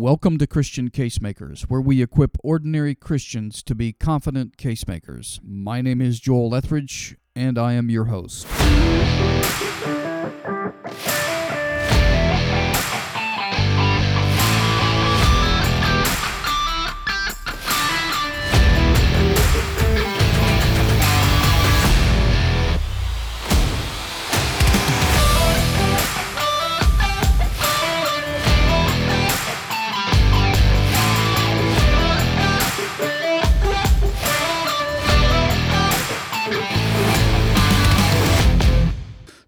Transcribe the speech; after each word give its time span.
Welcome 0.00 0.38
to 0.38 0.46
Christian 0.46 0.90
Casemakers, 0.90 1.62
where 1.62 1.80
we 1.80 2.00
equip 2.02 2.36
ordinary 2.44 2.94
Christians 2.94 3.64
to 3.64 3.74
be 3.74 3.92
confident 3.92 4.56
casemakers. 4.56 5.40
My 5.42 5.82
name 5.82 6.00
is 6.00 6.20
Joel 6.20 6.54
Etheridge, 6.54 7.16
and 7.34 7.58
I 7.58 7.72
am 7.72 7.90
your 7.90 8.04
host. 8.04 8.46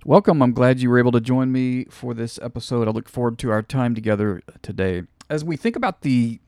Welcome. 0.06 0.40
I'm 0.40 0.54
glad 0.54 0.80
you 0.80 0.88
were 0.88 0.98
able 0.98 1.12
to 1.12 1.20
join 1.20 1.52
me 1.52 1.84
for 1.90 2.14
this 2.14 2.38
episode. 2.40 2.88
I 2.88 2.90
look 2.90 3.06
forward 3.06 3.38
to 3.40 3.50
our 3.50 3.60
time 3.60 3.94
together 3.94 4.40
today. 4.62 5.02
As 5.28 5.44
we 5.44 5.58
think 5.58 5.76
about 5.76 6.00
the 6.00 6.40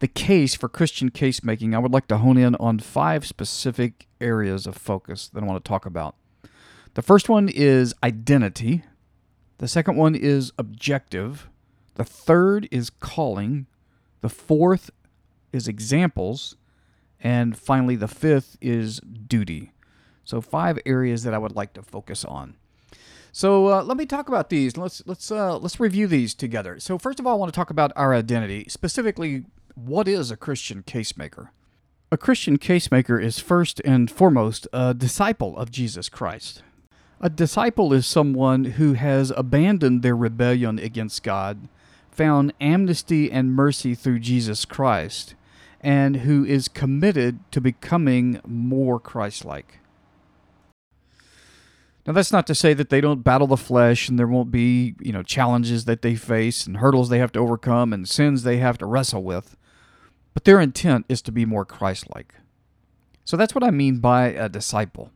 the 0.00 0.06
case 0.06 0.54
for 0.54 0.68
Christian 0.68 1.10
case 1.10 1.42
making, 1.42 1.74
I 1.74 1.78
would 1.78 1.94
like 1.94 2.08
to 2.08 2.18
hone 2.18 2.36
in 2.36 2.56
on 2.56 2.78
five 2.78 3.26
specific 3.26 4.06
areas 4.20 4.66
of 4.66 4.76
focus 4.76 5.28
that 5.28 5.42
I 5.42 5.46
want 5.46 5.64
to 5.64 5.66
talk 5.66 5.86
about. 5.86 6.14
The 6.92 7.00
first 7.00 7.30
one 7.30 7.48
is 7.48 7.94
identity. 8.04 8.84
The 9.56 9.68
second 9.68 9.96
one 9.96 10.14
is 10.14 10.52
objective. 10.58 11.48
The 11.94 12.04
third 12.04 12.68
is 12.70 12.90
calling. 12.90 13.66
The 14.20 14.28
fourth 14.28 14.90
is 15.54 15.66
examples. 15.66 16.56
And 17.18 17.56
finally, 17.56 17.96
the 17.96 18.08
fifth 18.08 18.58
is 18.60 19.00
duty. 19.00 19.72
So, 20.22 20.42
five 20.42 20.78
areas 20.84 21.22
that 21.22 21.32
I 21.32 21.38
would 21.38 21.56
like 21.56 21.72
to 21.72 21.82
focus 21.82 22.26
on. 22.26 22.56
So 23.32 23.68
uh, 23.68 23.82
let 23.82 23.96
me 23.96 24.06
talk 24.06 24.28
about 24.28 24.50
these. 24.50 24.76
Let's 24.76 25.02
let's 25.06 25.30
uh, 25.30 25.58
let's 25.58 25.80
review 25.80 26.06
these 26.06 26.34
together. 26.34 26.80
So 26.80 26.98
first 26.98 27.20
of 27.20 27.26
all, 27.26 27.34
I 27.34 27.38
want 27.38 27.52
to 27.52 27.56
talk 27.56 27.70
about 27.70 27.92
our 27.96 28.14
identity, 28.14 28.66
specifically, 28.68 29.44
what 29.74 30.08
is 30.08 30.30
a 30.30 30.36
Christian 30.36 30.82
casemaker? 30.82 31.50
A 32.12 32.16
Christian 32.16 32.58
casemaker 32.58 33.20
is 33.20 33.38
first 33.38 33.80
and 33.84 34.10
foremost 34.10 34.66
a 34.72 34.94
disciple 34.94 35.56
of 35.56 35.70
Jesus 35.70 36.08
Christ. 36.08 36.62
A 37.20 37.30
disciple 37.30 37.92
is 37.92 38.06
someone 38.06 38.64
who 38.64 38.94
has 38.94 39.30
abandoned 39.36 40.02
their 40.02 40.16
rebellion 40.16 40.78
against 40.78 41.22
God, 41.22 41.68
found 42.10 42.52
amnesty 42.60 43.30
and 43.30 43.52
mercy 43.52 43.94
through 43.94 44.20
Jesus 44.20 44.64
Christ, 44.64 45.34
and 45.80 46.16
who 46.16 46.44
is 46.44 46.66
committed 46.66 47.38
to 47.52 47.60
becoming 47.60 48.40
more 48.46 48.98
Christ 48.98 49.44
like. 49.44 49.79
Now 52.10 52.14
that's 52.14 52.32
not 52.32 52.48
to 52.48 52.56
say 52.56 52.74
that 52.74 52.90
they 52.90 53.00
don't 53.00 53.22
battle 53.22 53.46
the 53.46 53.56
flesh 53.56 54.08
and 54.08 54.18
there 54.18 54.26
won't 54.26 54.50
be, 54.50 54.96
you 55.00 55.12
know, 55.12 55.22
challenges 55.22 55.84
that 55.84 56.02
they 56.02 56.16
face 56.16 56.66
and 56.66 56.78
hurdles 56.78 57.08
they 57.08 57.20
have 57.20 57.30
to 57.30 57.38
overcome 57.38 57.92
and 57.92 58.08
sins 58.08 58.42
they 58.42 58.56
have 58.56 58.78
to 58.78 58.86
wrestle 58.86 59.22
with. 59.22 59.56
But 60.34 60.42
their 60.42 60.58
intent 60.60 61.06
is 61.08 61.22
to 61.22 61.30
be 61.30 61.44
more 61.44 61.64
Christ-like. 61.64 62.34
So 63.24 63.36
that's 63.36 63.54
what 63.54 63.62
I 63.62 63.70
mean 63.70 64.00
by 64.00 64.24
a 64.24 64.48
disciple. 64.48 65.12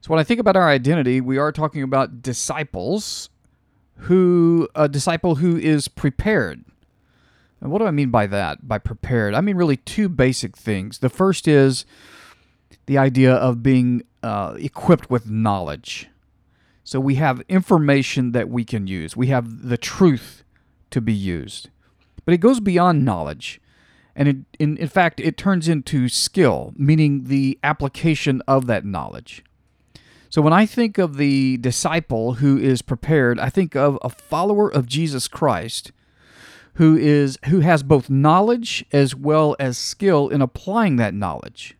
So 0.00 0.08
when 0.08 0.18
I 0.18 0.24
think 0.24 0.40
about 0.40 0.56
our 0.56 0.68
identity, 0.68 1.20
we 1.20 1.38
are 1.38 1.52
talking 1.52 1.84
about 1.84 2.20
disciples 2.20 3.30
who 3.98 4.68
a 4.74 4.88
disciple 4.88 5.36
who 5.36 5.56
is 5.56 5.86
prepared. 5.86 6.64
And 7.60 7.70
what 7.70 7.78
do 7.78 7.86
I 7.86 7.92
mean 7.92 8.10
by 8.10 8.26
that? 8.26 8.66
By 8.66 8.78
prepared? 8.78 9.34
I 9.34 9.40
mean 9.40 9.54
really 9.54 9.76
two 9.76 10.08
basic 10.08 10.56
things. 10.56 10.98
The 10.98 11.08
first 11.08 11.46
is 11.46 11.86
the 12.86 12.98
idea 12.98 13.34
of 13.34 13.62
being 13.62 14.02
uh, 14.22 14.54
equipped 14.58 15.10
with 15.10 15.30
knowledge. 15.30 16.08
So 16.82 17.00
we 17.00 17.14
have 17.14 17.42
information 17.48 18.32
that 18.32 18.48
we 18.48 18.64
can 18.64 18.86
use, 18.86 19.16
we 19.16 19.28
have 19.28 19.68
the 19.68 19.78
truth 19.78 20.44
to 20.90 21.00
be 21.00 21.14
used. 21.14 21.70
But 22.24 22.34
it 22.34 22.38
goes 22.38 22.60
beyond 22.60 23.04
knowledge. 23.04 23.60
And 24.16 24.28
it, 24.28 24.36
in, 24.58 24.76
in 24.76 24.88
fact, 24.88 25.18
it 25.18 25.36
turns 25.36 25.68
into 25.68 26.08
skill, 26.08 26.72
meaning 26.76 27.24
the 27.24 27.58
application 27.64 28.42
of 28.46 28.66
that 28.66 28.84
knowledge. 28.84 29.42
So 30.30 30.40
when 30.40 30.52
I 30.52 30.66
think 30.66 30.98
of 30.98 31.16
the 31.16 31.56
disciple 31.58 32.34
who 32.34 32.56
is 32.58 32.80
prepared, 32.82 33.38
I 33.40 33.50
think 33.50 33.74
of 33.74 33.98
a 34.02 34.08
follower 34.08 34.68
of 34.68 34.86
Jesus 34.86 35.26
Christ 35.26 35.90
who 36.74 36.96
is 36.96 37.38
who 37.46 37.60
has 37.60 37.82
both 37.82 38.10
knowledge 38.10 38.84
as 38.92 39.14
well 39.14 39.54
as 39.58 39.78
skill 39.78 40.28
in 40.28 40.42
applying 40.42 40.96
that 40.96 41.14
knowledge. 41.14 41.76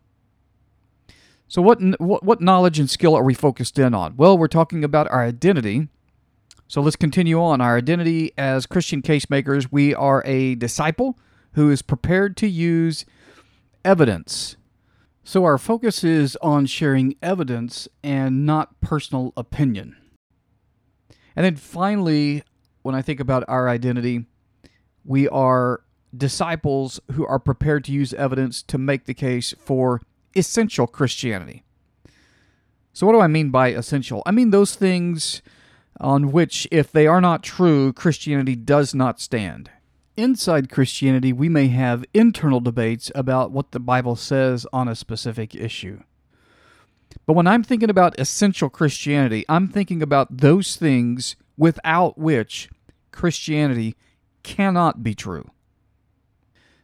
So, 1.49 1.61
what, 1.63 1.81
what, 2.01 2.23
what 2.25 2.41
knowledge 2.41 2.79
and 2.79 2.89
skill 2.89 3.15
are 3.15 3.23
we 3.23 3.35
focused 3.35 3.79
in 3.79 3.95
on? 3.95 4.17
Well, 4.17 4.37
we're 4.37 4.49
talking 4.49 4.83
about 4.83 5.11
our 5.11 5.23
identity. 5.23 5.89
So, 6.69 6.81
let's 6.81 6.97
continue 6.97 7.41
on. 7.41 7.61
Our 7.61 7.77
identity 7.77 8.33
as 8.39 8.67
Christian 8.67 9.03
casemakers, 9.03 9.69
we 9.71 9.95
are 9.95 10.23
a 10.25 10.55
disciple 10.55 11.19
who 11.53 11.71
is 11.71 11.83
prepared 11.83 12.37
to 12.39 12.49
use 12.49 13.05
evidence. 13.85 14.57
So, 15.23 15.45
our 15.45 15.59
focus 15.59 16.03
is 16.03 16.37
on 16.43 16.67
sharing 16.67 17.17
evidence 17.23 17.89
and 18.03 18.47
not 18.47 18.81
personal 18.81 19.33
opinion. 19.37 19.97
And 21.37 21.45
then 21.45 21.57
finally, 21.57 22.43
when 22.83 22.95
I 22.95 23.03
think 23.03 23.21
about 23.21 23.45
our 23.49 23.69
identity, 23.69 24.27
we 25.05 25.29
are 25.29 25.83
disciples 26.17 27.01
who 27.13 27.27
are 27.27 27.39
prepared 27.39 27.85
to 27.85 27.93
use 27.93 28.15
evidence 28.15 28.63
to 28.63 28.79
make 28.79 29.05
the 29.05 29.15
case 29.15 29.55
for 29.59 30.01
essential 30.37 30.87
Christianity. 30.87 31.65
So, 32.93 33.07
what 33.07 33.13
do 33.13 33.21
I 33.21 33.27
mean 33.27 33.51
by 33.51 33.69
essential? 33.69 34.23
I 34.25 34.31
mean 34.31 34.51
those 34.51 34.75
things 34.75 35.43
on 36.01 36.33
which, 36.33 36.67
if 36.71 36.91
they 36.93 37.07
are 37.07 37.21
not 37.21 37.43
true, 37.43 37.93
Christianity 37.93 38.55
does 38.55 38.95
not 38.95 39.21
stand. 39.21 39.71
Inside 40.17 40.71
Christianity, 40.71 41.33
we 41.33 41.49
may 41.49 41.69
have 41.69 42.05
internal 42.15 42.61
debates 42.61 43.11
about 43.15 43.51
what 43.51 43.73
the 43.73 43.81
Bible 43.81 44.15
says 44.15 44.67
on 44.73 44.87
a 44.87 44.95
specific 44.95 45.55
issue. 45.55 46.01
But 47.27 47.35
when 47.35 47.47
I'm 47.47 47.65
thinking 47.65 47.91
about 47.91 48.19
essential 48.19 48.69
Christianity, 48.69 49.45
I'm 49.49 49.69
thinking 49.69 50.03
about 50.03 50.37
those 50.37 50.77
things 50.77 51.37
without 51.57 52.19
which 52.19 52.69
Christianity 53.13 53.97
cannot 54.43 55.03
be 55.03 55.15
true. 55.15 55.51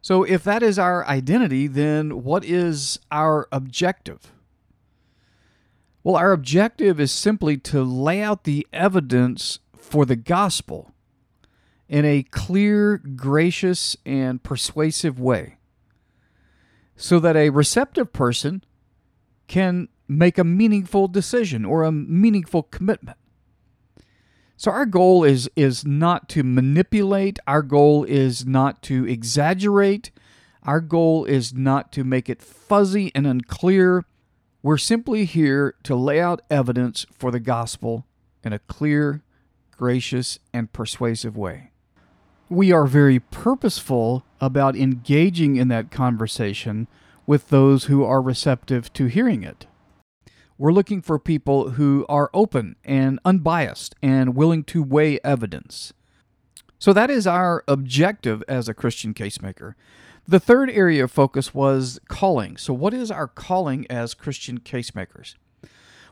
So, 0.03 0.23
if 0.23 0.43
that 0.45 0.63
is 0.63 0.79
our 0.79 1.07
identity, 1.07 1.67
then 1.67 2.23
what 2.23 2.45
is 2.45 2.99
our 3.11 3.49
objective? 3.53 4.33
Well, 6.03 6.17
our 6.17 6.33
objective 6.33 6.99
is 6.99 7.13
simply 7.13 7.59
to 7.59 7.83
lay 7.83 8.23
out 8.23 8.45
the 8.45 8.67
evidence 8.73 9.59
for 9.77 10.07
the 10.07 10.17
gospel 10.17 10.93
in 11.89 12.05
a 12.05 12.23
clear, 12.23 12.97
gracious, 12.97 13.97
and 14.07 14.43
persuasive 14.43 15.21
way 15.21 15.59
so 16.97 17.19
that 17.19 17.37
a 17.37 17.51
receptive 17.51 18.13
person 18.13 18.63
can 19.49 19.89
make 20.07 20.39
a 20.39 20.45
meaningful 20.45 21.09
decision 21.09 21.65
or 21.65 21.83
a 21.83 21.93
meaningful 21.93 22.63
commitment. 22.63 23.17
So 24.61 24.71
our 24.71 24.85
goal 24.85 25.25
is 25.25 25.49
is 25.57 25.87
not 25.87 26.29
to 26.29 26.43
manipulate, 26.43 27.39
our 27.47 27.63
goal 27.63 28.05
is 28.05 28.45
not 28.45 28.83
to 28.83 29.07
exaggerate, 29.07 30.11
our 30.65 30.83
goal 30.83 31.25
is 31.25 31.55
not 31.55 31.91
to 31.93 32.05
make 32.05 32.29
it 32.29 32.43
fuzzy 32.43 33.11
and 33.15 33.27
unclear. 33.27 34.05
We're 34.63 34.77
simply 34.77 35.25
here 35.25 35.77
to 35.85 35.97
lay 35.97 36.21
out 36.21 36.43
evidence 36.51 37.07
for 37.11 37.31
the 37.31 37.41
gospel 37.41 38.05
in 38.45 38.53
a 38.53 38.59
clear, 38.59 39.23
gracious, 39.71 40.39
and 40.53 40.71
persuasive 40.71 41.39
way. 41.39 41.71
We 42.51 42.71
are 42.71 42.87
very 42.87 43.19
purposeful 43.19 44.27
about 44.43 44.77
engaging 44.77 45.57
in 45.57 45.69
that 45.69 45.91
conversation 45.91 46.87
with 47.27 47.49
those 47.49 47.85
who 47.85 48.05
are 48.05 48.21
receptive 48.21 48.93
to 48.93 49.07
hearing 49.07 49.43
it. 49.43 49.65
We're 50.61 50.75
looking 50.75 51.01
for 51.01 51.19
people 51.19 51.71
who 51.71 52.05
are 52.07 52.29
open 52.35 52.77
and 52.85 53.19
unbiased 53.25 53.95
and 54.03 54.37
willing 54.37 54.63
to 54.65 54.83
weigh 54.83 55.19
evidence. 55.25 55.95
So 56.79 56.93
that 56.93 57.09
is 57.09 57.27
our 57.27 57.65
objective 57.67 58.45
as 58.47 58.69
a 58.69 58.75
Christian 58.75 59.15
casemaker. 59.15 59.75
The 60.29 60.39
third 60.39 60.69
area 60.69 61.05
of 61.05 61.11
focus 61.11 61.55
was 61.55 61.99
calling. 62.09 62.59
So, 62.59 62.75
what 62.75 62.93
is 62.93 63.11
our 63.11 63.27
calling 63.27 63.87
as 63.89 64.13
Christian 64.13 64.61
casemakers? 64.61 65.35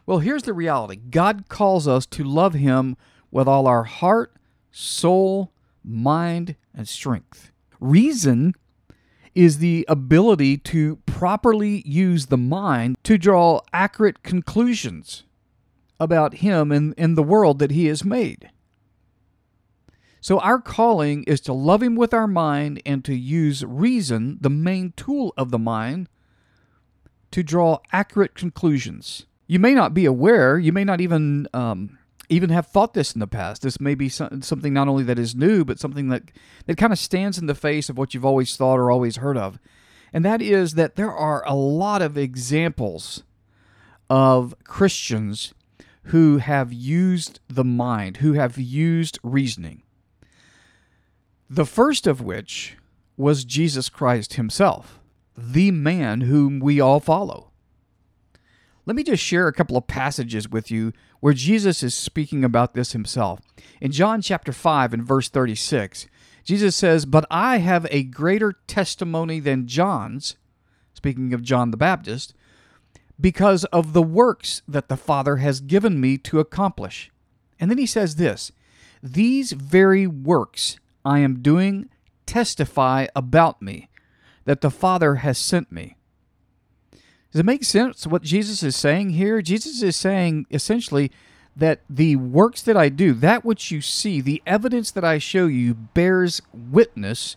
Well, 0.06 0.20
here's 0.20 0.44
the 0.44 0.54
reality 0.54 0.96
God 0.96 1.50
calls 1.50 1.86
us 1.86 2.06
to 2.06 2.24
love 2.24 2.54
Him 2.54 2.96
with 3.30 3.48
all 3.48 3.66
our 3.66 3.84
heart, 3.84 4.34
soul, 4.72 5.52
mind, 5.84 6.56
and 6.74 6.88
strength. 6.88 7.52
Reason 7.80 8.54
is 9.38 9.58
the 9.58 9.84
ability 9.86 10.56
to 10.56 10.96
properly 11.06 11.80
use 11.86 12.26
the 12.26 12.36
mind 12.36 12.96
to 13.04 13.16
draw 13.16 13.60
accurate 13.72 14.24
conclusions 14.24 15.22
about 16.00 16.34
him 16.34 16.72
and, 16.72 16.92
and 16.98 17.16
the 17.16 17.22
world 17.22 17.60
that 17.60 17.70
he 17.70 17.86
has 17.86 18.04
made. 18.04 18.50
So, 20.20 20.40
our 20.40 20.60
calling 20.60 21.22
is 21.24 21.40
to 21.42 21.52
love 21.52 21.82
Him 21.82 21.94
with 21.94 22.12
our 22.12 22.26
mind 22.26 22.82
and 22.84 23.04
to 23.04 23.14
use 23.14 23.64
reason, 23.64 24.38
the 24.40 24.50
main 24.50 24.92
tool 24.96 25.32
of 25.36 25.52
the 25.52 25.58
mind, 25.60 26.08
to 27.30 27.44
draw 27.44 27.78
accurate 27.92 28.34
conclusions. 28.34 29.26
You 29.46 29.60
may 29.60 29.74
not 29.74 29.94
be 29.94 30.04
aware, 30.04 30.58
you 30.58 30.72
may 30.72 30.82
not 30.82 31.00
even 31.00 31.46
um, 31.54 31.97
even 32.28 32.50
have 32.50 32.66
thought 32.66 32.94
this 32.94 33.12
in 33.12 33.20
the 33.20 33.26
past. 33.26 33.62
This 33.62 33.80
may 33.80 33.94
be 33.94 34.08
something 34.08 34.72
not 34.72 34.88
only 34.88 35.04
that 35.04 35.18
is 35.18 35.34
new, 35.34 35.64
but 35.64 35.78
something 35.78 36.08
that, 36.08 36.24
that 36.66 36.76
kind 36.76 36.92
of 36.92 36.98
stands 36.98 37.38
in 37.38 37.46
the 37.46 37.54
face 37.54 37.88
of 37.88 37.96
what 37.96 38.12
you've 38.12 38.24
always 38.24 38.56
thought 38.56 38.78
or 38.78 38.90
always 38.90 39.16
heard 39.16 39.36
of. 39.36 39.58
And 40.12 40.24
that 40.24 40.42
is 40.42 40.74
that 40.74 40.96
there 40.96 41.12
are 41.12 41.42
a 41.46 41.54
lot 41.54 42.02
of 42.02 42.16
examples 42.16 43.22
of 44.10 44.54
Christians 44.64 45.54
who 46.04 46.38
have 46.38 46.72
used 46.72 47.40
the 47.48 47.64
mind, 47.64 48.18
who 48.18 48.32
have 48.34 48.58
used 48.58 49.18
reasoning. 49.22 49.82
The 51.50 51.66
first 51.66 52.06
of 52.06 52.20
which 52.20 52.76
was 53.16 53.44
Jesus 53.44 53.88
Christ 53.88 54.34
himself, 54.34 55.00
the 55.36 55.70
man 55.70 56.22
whom 56.22 56.60
we 56.60 56.80
all 56.80 57.00
follow. 57.00 57.47
Let 58.88 58.96
me 58.96 59.02
just 59.02 59.22
share 59.22 59.46
a 59.46 59.52
couple 59.52 59.76
of 59.76 59.86
passages 59.86 60.48
with 60.48 60.70
you 60.70 60.94
where 61.20 61.34
Jesus 61.34 61.82
is 61.82 61.94
speaking 61.94 62.42
about 62.42 62.72
this 62.72 62.92
himself. 62.92 63.38
In 63.82 63.92
John 63.92 64.22
chapter 64.22 64.50
5 64.50 64.94
and 64.94 65.04
verse 65.04 65.28
36, 65.28 66.06
Jesus 66.42 66.74
says, 66.74 67.04
But 67.04 67.26
I 67.30 67.58
have 67.58 67.86
a 67.90 68.02
greater 68.02 68.54
testimony 68.66 69.40
than 69.40 69.66
John's, 69.66 70.36
speaking 70.94 71.34
of 71.34 71.42
John 71.42 71.70
the 71.70 71.76
Baptist, 71.76 72.32
because 73.20 73.66
of 73.66 73.92
the 73.92 74.00
works 74.00 74.62
that 74.66 74.88
the 74.88 74.96
Father 74.96 75.36
has 75.36 75.60
given 75.60 76.00
me 76.00 76.16
to 76.16 76.40
accomplish. 76.40 77.10
And 77.60 77.70
then 77.70 77.76
he 77.76 77.84
says 77.84 78.16
this 78.16 78.52
These 79.02 79.52
very 79.52 80.06
works 80.06 80.78
I 81.04 81.18
am 81.18 81.42
doing 81.42 81.90
testify 82.24 83.08
about 83.14 83.60
me, 83.60 83.90
that 84.46 84.62
the 84.62 84.70
Father 84.70 85.16
has 85.16 85.36
sent 85.36 85.70
me. 85.70 85.97
Does 87.32 87.40
it 87.40 87.46
make 87.46 87.64
sense 87.64 88.06
what 88.06 88.22
Jesus 88.22 88.62
is 88.62 88.74
saying 88.74 89.10
here? 89.10 89.42
Jesus 89.42 89.82
is 89.82 89.96
saying 89.96 90.46
essentially 90.50 91.10
that 91.54 91.80
the 91.90 92.16
works 92.16 92.62
that 92.62 92.76
I 92.76 92.88
do, 92.88 93.12
that 93.14 93.44
which 93.44 93.70
you 93.70 93.80
see, 93.80 94.20
the 94.20 94.42
evidence 94.46 94.90
that 94.92 95.04
I 95.04 95.18
show 95.18 95.46
you, 95.46 95.74
bears 95.74 96.40
witness 96.52 97.36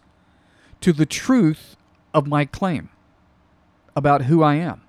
to 0.80 0.94
the 0.94 1.06
truth 1.06 1.76
of 2.14 2.28
my 2.28 2.46
claim 2.46 2.90
about 3.96 4.24
who 4.24 4.44
I 4.44 4.56
am. 4.56 4.82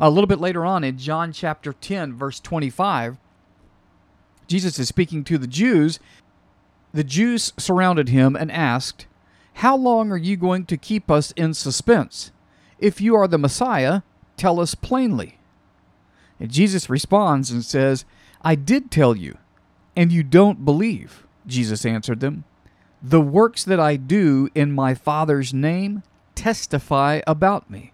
A 0.00 0.10
little 0.10 0.26
bit 0.26 0.40
later 0.40 0.64
on 0.64 0.82
in 0.84 0.98
John 0.98 1.32
chapter 1.32 1.72
10, 1.72 2.14
verse 2.14 2.40
25, 2.40 3.18
Jesus 4.46 4.78
is 4.78 4.88
speaking 4.88 5.22
to 5.24 5.38
the 5.38 5.46
Jews. 5.46 5.98
The 6.92 7.04
Jews 7.04 7.52
surrounded 7.58 8.08
him 8.08 8.36
and 8.36 8.50
asked, 8.50 9.06
How 9.54 9.76
long 9.76 10.10
are 10.10 10.16
you 10.16 10.36
going 10.36 10.66
to 10.66 10.76
keep 10.76 11.10
us 11.10 11.32
in 11.32 11.54
suspense? 11.54 12.32
If 12.78 13.00
you 13.00 13.14
are 13.14 13.28
the 13.28 13.38
Messiah, 13.38 14.02
tell 14.36 14.60
us 14.60 14.74
plainly. 14.74 15.38
And 16.38 16.50
Jesus 16.50 16.90
responds 16.90 17.50
and 17.50 17.64
says, 17.64 18.04
I 18.42 18.54
did 18.54 18.90
tell 18.90 19.16
you, 19.16 19.38
and 19.94 20.12
you 20.12 20.22
don't 20.22 20.64
believe. 20.64 21.26
Jesus 21.46 21.86
answered 21.86 22.20
them, 22.20 22.44
The 23.02 23.20
works 23.20 23.64
that 23.64 23.80
I 23.80 23.96
do 23.96 24.48
in 24.54 24.72
my 24.72 24.94
Father's 24.94 25.54
name 25.54 26.02
testify 26.34 27.20
about 27.26 27.70
me. 27.70 27.92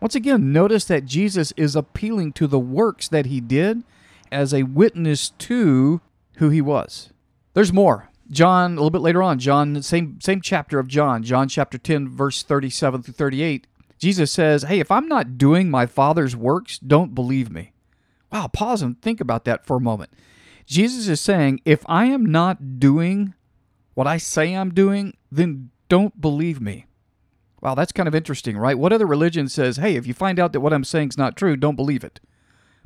Once 0.00 0.14
again, 0.14 0.52
notice 0.52 0.84
that 0.84 1.06
Jesus 1.06 1.52
is 1.56 1.74
appealing 1.74 2.32
to 2.34 2.46
the 2.46 2.58
works 2.58 3.08
that 3.08 3.26
he 3.26 3.40
did 3.40 3.82
as 4.30 4.52
a 4.52 4.64
witness 4.64 5.30
to 5.30 6.00
who 6.36 6.50
he 6.50 6.60
was. 6.60 7.10
There's 7.54 7.72
more. 7.72 8.10
John, 8.30 8.72
a 8.72 8.74
little 8.74 8.90
bit 8.90 9.02
later 9.02 9.22
on, 9.22 9.38
John, 9.38 9.82
same 9.82 10.18
same 10.20 10.40
chapter 10.40 10.78
of 10.78 10.88
John, 10.88 11.22
John 11.22 11.48
chapter 11.48 11.78
10, 11.78 12.08
verse 12.08 12.42
37 12.42 13.02
through 13.02 13.14
38, 13.14 13.66
Jesus 14.04 14.30
says, 14.30 14.64
Hey, 14.64 14.80
if 14.80 14.90
I'm 14.90 15.08
not 15.08 15.38
doing 15.38 15.70
my 15.70 15.86
Father's 15.86 16.36
works, 16.36 16.78
don't 16.78 17.14
believe 17.14 17.50
me. 17.50 17.72
Wow, 18.30 18.48
pause 18.48 18.82
and 18.82 19.00
think 19.00 19.18
about 19.18 19.46
that 19.46 19.64
for 19.64 19.78
a 19.78 19.80
moment. 19.80 20.10
Jesus 20.66 21.08
is 21.08 21.22
saying, 21.22 21.60
If 21.64 21.82
I 21.86 22.04
am 22.04 22.26
not 22.26 22.78
doing 22.78 23.32
what 23.94 24.06
I 24.06 24.18
say 24.18 24.52
I'm 24.52 24.74
doing, 24.74 25.16
then 25.32 25.70
don't 25.88 26.20
believe 26.20 26.60
me. 26.60 26.84
Wow, 27.62 27.74
that's 27.74 27.92
kind 27.92 28.06
of 28.06 28.14
interesting, 28.14 28.58
right? 28.58 28.78
What 28.78 28.92
other 28.92 29.06
religion 29.06 29.48
says, 29.48 29.78
hey, 29.78 29.96
if 29.96 30.06
you 30.06 30.12
find 30.12 30.38
out 30.38 30.52
that 30.52 30.60
what 30.60 30.74
I'm 30.74 30.84
saying 30.84 31.08
is 31.08 31.18
not 31.18 31.34
true, 31.34 31.56
don't 31.56 31.76
believe 31.76 32.04
it? 32.04 32.20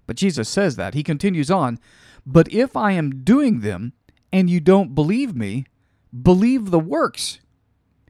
But 0.06 0.14
Jesus 0.14 0.48
says 0.48 0.76
that. 0.76 0.94
He 0.94 1.02
continues 1.02 1.50
on, 1.50 1.80
but 2.24 2.52
if 2.52 2.76
I 2.76 2.92
am 2.92 3.24
doing 3.24 3.60
them 3.60 3.92
and 4.32 4.48
you 4.48 4.60
don't 4.60 4.94
believe 4.94 5.34
me, 5.34 5.66
believe 6.22 6.70
the 6.70 6.78
works. 6.78 7.40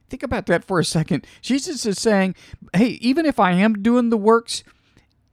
Think 0.09 0.23
about 0.23 0.45
that 0.47 0.65
for 0.65 0.79
a 0.79 0.85
second. 0.85 1.25
Jesus 1.41 1.85
is 1.85 1.99
saying, 1.99 2.35
hey, 2.73 2.97
even 3.01 3.25
if 3.25 3.39
I 3.39 3.51
am 3.51 3.81
doing 3.81 4.09
the 4.09 4.17
works 4.17 4.63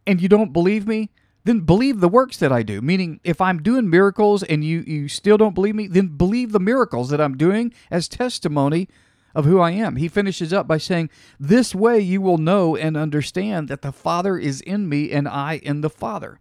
and 0.07 0.21
you 0.21 0.29
don't 0.29 0.53
believe 0.53 0.87
me, 0.87 1.11
then 1.45 1.61
believe 1.61 2.01
the 2.01 2.09
works 2.09 2.37
that 2.39 2.53
I 2.53 2.63
do. 2.63 2.81
Meaning, 2.83 3.21
if 3.23 3.41
I'm 3.41 3.63
doing 3.63 3.89
miracles 3.89 4.43
and 4.43 4.65
you, 4.65 4.83
you 4.87 5.09
still 5.09 5.39
don't 5.39 5.55
believe 5.55 5.77
me, 5.77 5.87
then 5.87 6.09
believe 6.09 6.53
the 6.53 6.61
miracles 6.61 7.09
that 7.11 7.21
I'm 7.21 7.37
doing 7.37 7.73
as 7.91 8.09
testimony 8.09 8.89
of 9.35 9.45
who 9.45 9.61
I 9.61 9.71
am. 9.71 9.97
He 9.97 10.09
finishes 10.09 10.53
up 10.53 10.67
by 10.67 10.79
saying, 10.79 11.11
This 11.39 11.75
way 11.75 12.01
you 12.01 12.21
will 12.21 12.39
know 12.39 12.75
and 12.75 12.97
understand 12.97 13.69
that 13.69 13.83
the 13.83 13.93
Father 13.93 14.37
is 14.37 14.61
in 14.61 14.89
me 14.89 15.13
and 15.13 15.29
I 15.29 15.59
in 15.63 15.83
the 15.83 15.91
Father. 15.91 16.41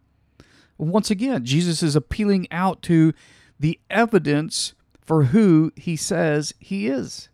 Once 0.78 1.12
again, 1.12 1.46
Jesus 1.46 1.84
is 1.84 1.96
appealing 1.96 2.48
out 2.52 2.82
to 2.84 3.14
the 3.60 3.80
evidence 3.90 4.74
for 5.02 5.26
who 5.26 5.72
he 5.76 5.96
says 5.96 6.54
he 6.60 6.88
is. 6.88 7.30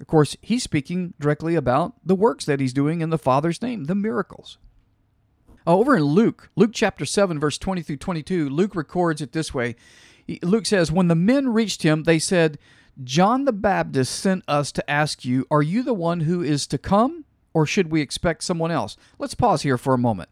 Of 0.00 0.06
course, 0.06 0.36
he's 0.42 0.62
speaking 0.62 1.14
directly 1.18 1.54
about 1.54 1.94
the 2.04 2.14
works 2.14 2.44
that 2.44 2.60
he's 2.60 2.72
doing 2.72 3.00
in 3.00 3.10
the 3.10 3.18
Father's 3.18 3.62
name, 3.62 3.84
the 3.84 3.94
miracles. 3.94 4.58
Uh, 5.66 5.76
over 5.76 5.96
in 5.96 6.04
Luke, 6.04 6.50
Luke 6.54 6.70
chapter 6.72 7.04
7, 7.04 7.40
verse 7.40 7.58
20 7.58 7.82
through 7.82 7.96
22, 7.96 8.48
Luke 8.48 8.76
records 8.76 9.20
it 9.20 9.32
this 9.32 9.52
way. 9.52 9.74
Luke 10.42 10.66
says, 10.66 10.92
When 10.92 11.08
the 11.08 11.14
men 11.14 11.48
reached 11.48 11.82
him, 11.82 12.04
they 12.04 12.18
said, 12.18 12.58
John 13.02 13.44
the 13.44 13.52
Baptist 13.52 14.14
sent 14.14 14.44
us 14.48 14.70
to 14.72 14.90
ask 14.90 15.24
you, 15.24 15.46
Are 15.50 15.62
you 15.62 15.82
the 15.82 15.94
one 15.94 16.20
who 16.20 16.42
is 16.42 16.66
to 16.68 16.78
come, 16.78 17.24
or 17.52 17.66
should 17.66 17.90
we 17.90 18.00
expect 18.00 18.44
someone 18.44 18.70
else? 18.70 18.96
Let's 19.18 19.34
pause 19.34 19.62
here 19.62 19.78
for 19.78 19.94
a 19.94 19.98
moment. 19.98 20.28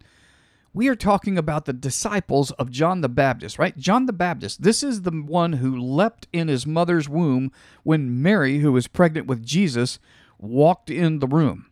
We 0.75 0.89
are 0.89 0.97
talking 0.97 1.39
about 1.39 1.65
the 1.65 1.73
disciples 1.73 2.51
of 2.53 2.71
John 2.71 3.01
the 3.01 3.09
Baptist, 3.09 3.59
right? 3.59 3.77
John 3.79 4.07
the 4.07 4.13
Baptist, 4.13 4.63
this 4.63 4.83
is 4.83 5.03
the 5.03 5.13
one 5.13 5.55
who 5.55 5.77
leapt 5.77 6.27
in 6.33 6.49
his 6.49 6.67
mother's 6.67 7.09
womb 7.09 7.53
when 7.85 8.21
Mary, 8.21 8.59
who 8.59 8.73
was 8.73 8.89
pregnant 8.89 9.27
with 9.27 9.47
Jesus, 9.47 9.99
walked 10.37 10.91
in 10.91 11.21
the 11.21 11.29
room. 11.29 11.71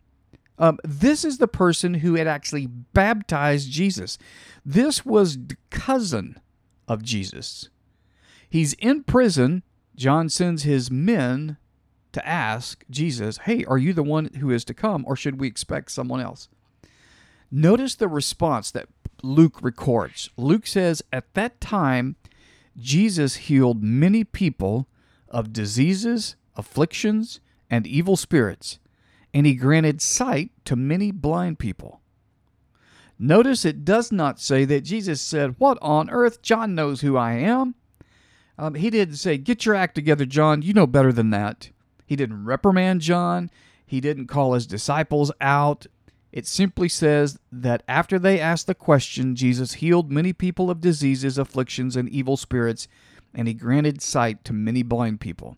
Um, 0.57 0.79
this 0.83 1.25
is 1.25 1.37
the 1.37 1.47
person 1.47 1.95
who 1.95 2.15
had 2.15 2.27
actually 2.27 2.65
baptized 2.65 3.69
Jesus. 3.69 4.17
This 4.65 5.05
was 5.05 5.37
the 5.37 5.57
cousin 5.69 6.39
of 6.87 7.03
Jesus. 7.03 7.69
He's 8.49 8.73
in 8.73 9.03
prison 9.03 9.63
John 9.95 10.29
sends 10.29 10.63
his 10.63 10.89
men 10.89 11.57
to 12.13 12.27
ask 12.27 12.83
Jesus, 12.89 13.39
Hey, 13.39 13.63
are 13.65 13.77
you 13.77 13.93
the 13.93 14.03
one 14.03 14.25
who 14.39 14.49
is 14.51 14.65
to 14.65 14.73
come, 14.73 15.03
or 15.07 15.15
should 15.15 15.39
we 15.39 15.47
expect 15.47 15.91
someone 15.91 16.19
else? 16.19 16.49
Notice 17.55 17.93
the 17.93 18.07
response 18.07 18.71
that 18.71 18.87
Luke 19.21 19.61
records. 19.61 20.31
Luke 20.37 20.65
says, 20.65 21.03
At 21.13 21.31
that 21.35 21.61
time, 21.61 22.15
Jesus 22.75 23.35
healed 23.35 23.83
many 23.83 24.23
people 24.23 24.87
of 25.29 25.53
diseases, 25.53 26.35
afflictions, 26.55 27.41
and 27.69 27.85
evil 27.85 28.17
spirits, 28.17 28.79
and 29.35 29.45
he 29.45 29.53
granted 29.53 30.01
sight 30.01 30.49
to 30.65 30.75
many 30.75 31.11
blind 31.11 31.59
people. 31.59 32.01
Notice 33.19 33.65
it 33.65 33.85
does 33.85 34.11
not 34.11 34.39
say 34.39 34.65
that 34.65 34.81
Jesus 34.81 35.21
said, 35.21 35.53
What 35.59 35.77
on 35.79 36.09
earth? 36.09 36.41
John 36.41 36.73
knows 36.73 37.01
who 37.01 37.17
I 37.17 37.33
am. 37.33 37.75
Um, 38.57 38.73
he 38.73 38.89
didn't 38.89 39.17
say, 39.17 39.37
Get 39.37 39.63
your 39.63 39.75
act 39.75 39.93
together, 39.93 40.25
John. 40.25 40.63
You 40.63 40.73
know 40.73 40.87
better 40.87 41.13
than 41.13 41.29
that. 41.29 41.69
He 42.07 42.15
didn't 42.15 42.45
reprimand 42.45 43.01
John. 43.01 43.51
He 43.85 44.01
didn't 44.01 44.25
call 44.25 44.53
his 44.53 44.65
disciples 44.65 45.31
out. 45.39 45.85
It 46.33 46.47
simply 46.47 46.89
says 46.89 47.37
that 47.51 47.83
after 47.87 48.17
they 48.17 48.39
asked 48.39 48.65
the 48.65 48.73
question, 48.73 49.35
Jesus 49.35 49.73
healed 49.73 50.11
many 50.11 50.33
people 50.33 50.71
of 50.71 50.81
diseases, 50.81 51.37
afflictions, 51.37 51.95
and 51.95 52.09
evil 52.09 52.37
spirits, 52.37 52.87
and 53.35 53.47
he 53.47 53.53
granted 53.53 54.01
sight 54.01 54.43
to 54.45 54.53
many 54.53 54.81
blind 54.81 55.21
people. 55.21 55.57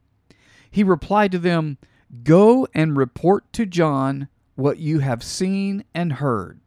He 0.69 0.83
replied 0.83 1.31
to 1.31 1.39
them, 1.39 1.77
Go 2.23 2.67
and 2.75 2.97
report 2.97 3.53
to 3.53 3.65
John 3.65 4.27
what 4.55 4.77
you 4.77 4.99
have 4.99 5.23
seen 5.23 5.85
and 5.93 6.13
heard. 6.13 6.59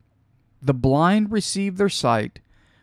The 0.62 0.74
blind 0.74 1.30
receive 1.30 1.76
their 1.76 1.90
sight, 1.90 2.40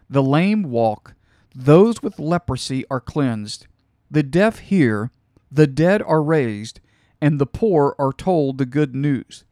the 0.08 0.22
lame 0.22 0.62
walk, 0.62 1.16
those 1.56 2.04
with 2.04 2.20
leprosy 2.20 2.86
are 2.92 3.02
cleansed, 3.02 3.66
the 4.12 4.22
deaf 4.22 4.60
hear, 4.60 5.10
the 5.52 5.66
dead 5.66 6.04
are 6.04 6.22
raised, 6.22 6.82
and 7.20 7.40
the 7.40 7.48
poor 7.48 7.96
are 7.98 8.14
told 8.14 8.60
the 8.60 8.68
good 8.68 8.94
news. 8.94 9.44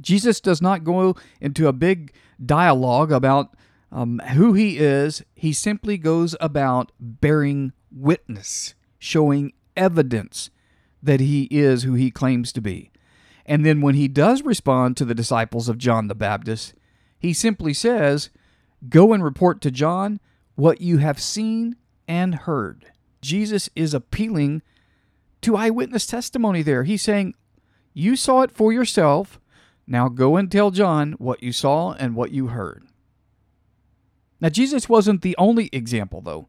Jesus 0.00 0.40
does 0.40 0.62
not 0.62 0.84
go 0.84 1.16
into 1.40 1.68
a 1.68 1.72
big 1.72 2.12
dialogue 2.44 3.12
about 3.12 3.54
um, 3.92 4.20
who 4.34 4.52
he 4.52 4.78
is. 4.78 5.22
He 5.34 5.52
simply 5.52 5.98
goes 5.98 6.36
about 6.40 6.92
bearing 6.98 7.72
witness, 7.90 8.74
showing 8.98 9.52
evidence 9.76 10.50
that 11.02 11.20
he 11.20 11.48
is 11.50 11.82
who 11.82 11.94
he 11.94 12.10
claims 12.10 12.52
to 12.52 12.60
be. 12.60 12.90
And 13.46 13.64
then 13.66 13.80
when 13.80 13.94
he 13.94 14.06
does 14.06 14.42
respond 14.42 14.96
to 14.96 15.04
the 15.04 15.14
disciples 15.14 15.68
of 15.68 15.78
John 15.78 16.08
the 16.08 16.14
Baptist, 16.14 16.74
he 17.18 17.32
simply 17.32 17.74
says, 17.74 18.30
Go 18.88 19.12
and 19.12 19.24
report 19.24 19.60
to 19.62 19.70
John 19.70 20.20
what 20.54 20.80
you 20.80 20.98
have 20.98 21.20
seen 21.20 21.76
and 22.06 22.34
heard. 22.34 22.86
Jesus 23.20 23.68
is 23.74 23.92
appealing 23.92 24.62
to 25.42 25.56
eyewitness 25.56 26.06
testimony 26.06 26.62
there. 26.62 26.84
He's 26.84 27.02
saying, 27.02 27.34
You 27.92 28.14
saw 28.14 28.42
it 28.42 28.52
for 28.52 28.72
yourself. 28.72 29.39
Now 29.90 30.08
go 30.08 30.36
and 30.36 30.50
tell 30.50 30.70
John 30.70 31.14
what 31.18 31.42
you 31.42 31.52
saw 31.52 31.94
and 31.94 32.14
what 32.14 32.30
you 32.30 32.46
heard. 32.46 32.86
Now, 34.40 34.48
Jesus 34.48 34.88
wasn't 34.88 35.22
the 35.22 35.36
only 35.36 35.68
example, 35.72 36.20
though. 36.20 36.46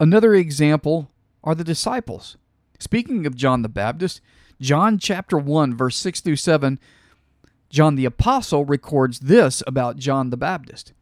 Another 0.00 0.34
example 0.34 1.08
are 1.44 1.54
the 1.54 1.62
disciples. 1.62 2.36
Speaking 2.80 3.24
of 3.24 3.36
John 3.36 3.62
the 3.62 3.68
Baptist, 3.68 4.20
John 4.60 4.98
chapter 4.98 5.38
1, 5.38 5.76
verse 5.76 5.96
6 5.96 6.20
through 6.20 6.36
7, 6.36 6.80
John 7.70 7.94
the 7.94 8.04
Apostle 8.04 8.64
records 8.64 9.20
this 9.20 9.62
about 9.64 9.96
John 9.96 10.30
the 10.30 10.36
Baptist 10.36 10.92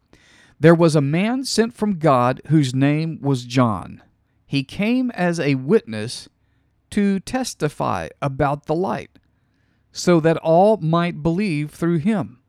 There 0.60 0.74
was 0.74 0.94
a 0.94 1.00
man 1.00 1.44
sent 1.44 1.72
from 1.72 1.98
God 1.98 2.42
whose 2.48 2.74
name 2.74 3.18
was 3.22 3.44
John. 3.44 4.02
He 4.46 4.64
came 4.64 5.10
as 5.12 5.40
a 5.40 5.54
witness 5.54 6.28
to 6.90 7.20
testify 7.20 8.10
about 8.20 8.66
the 8.66 8.74
light, 8.74 9.18
so 9.96 10.18
that 10.18 10.36
all 10.38 10.76
might 10.78 11.22
believe 11.22 11.70
through 11.70 11.98
him. 11.98 12.40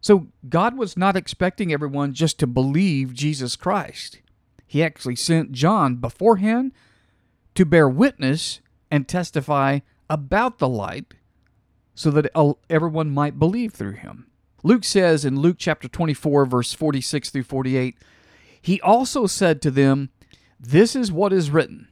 So 0.00 0.28
God 0.48 0.78
was 0.78 0.96
not 0.96 1.16
expecting 1.16 1.72
everyone 1.72 2.14
just 2.14 2.38
to 2.38 2.46
believe 2.46 3.12
Jesus 3.12 3.56
Christ. 3.56 4.20
He 4.64 4.82
actually 4.82 5.16
sent 5.16 5.50
John 5.50 5.96
beforehand 5.96 6.72
to 7.56 7.66
bear 7.66 7.88
witness 7.88 8.60
and 8.88 9.08
testify 9.08 9.80
about 10.08 10.58
the 10.58 10.68
light 10.68 11.12
so 11.94 12.10
that 12.12 12.30
everyone 12.70 13.10
might 13.10 13.40
believe 13.40 13.72
through 13.72 13.96
him. 13.96 14.28
Luke 14.62 14.84
says 14.84 15.24
in 15.24 15.40
Luke 15.40 15.56
chapter 15.58 15.88
24, 15.88 16.46
verse 16.46 16.72
46 16.72 17.30
through 17.30 17.42
48, 17.42 17.96
He 18.60 18.80
also 18.80 19.26
said 19.26 19.60
to 19.62 19.72
them, 19.72 20.10
This 20.58 20.94
is 20.94 21.10
what 21.10 21.32
is 21.32 21.50
written 21.50 21.88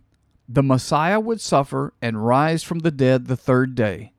the 0.53 0.63
Messiah 0.65 1.21
would 1.21 1.41
suffer 1.41 1.95
and 2.03 2.27
rise 2.27 2.65
from 2.65 2.81
the 2.81 2.91
dead 2.91 3.27
the 3.27 3.37
third 3.37 3.77
day, 3.77 4.13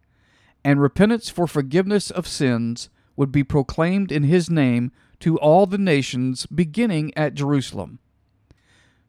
and 0.63 0.81
repentance 0.81 1.29
for 1.29 1.47
forgiveness 1.47 2.11
of 2.11 2.27
sins 2.27 2.89
would 3.15 3.31
be 3.31 3.43
proclaimed 3.43 4.11
in 4.11 4.23
his 4.23 4.49
name 4.49 4.91
to 5.19 5.37
all 5.37 5.65
the 5.65 5.77
nations, 5.77 6.45
beginning 6.47 7.15
at 7.15 7.33
Jerusalem. 7.33 7.99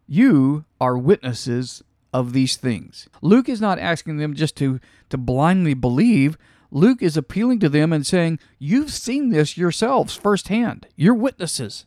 You 0.07 0.65
are 0.81 0.99
witnesses 0.99 1.83
of 2.13 2.33
these 2.33 2.57
things. 2.57 3.09
Luke 3.23 3.49
is 3.49 3.61
not 3.61 3.79
asking 3.79 4.19
them 4.19 4.35
just 4.35 4.57
to, 4.57 4.81
to 5.09 5.17
blindly 5.17 5.75
believe. 5.75 6.37
Luke 6.71 7.03
is 7.03 7.17
appealing 7.17 7.59
to 7.61 7.69
them 7.69 7.93
and 7.93 8.07
saying, 8.07 8.39
You've 8.59 8.93
seen 8.93 9.31
this 9.31 9.57
yourselves 9.57 10.15
firsthand. 10.15 10.87
You're 10.97 11.15
witnesses 11.15 11.87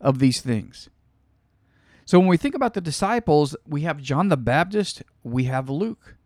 of 0.00 0.18
these 0.18 0.40
things. 0.40 0.88
So 2.04 2.18
when 2.18 2.28
we 2.28 2.36
think 2.36 2.54
about 2.54 2.74
the 2.74 2.80
disciples, 2.80 3.56
we 3.66 3.82
have 3.82 4.02
John 4.02 4.28
the 4.28 4.36
Baptist, 4.36 5.02
we 5.22 5.44
have 5.44 5.70
Luke. 5.70 6.16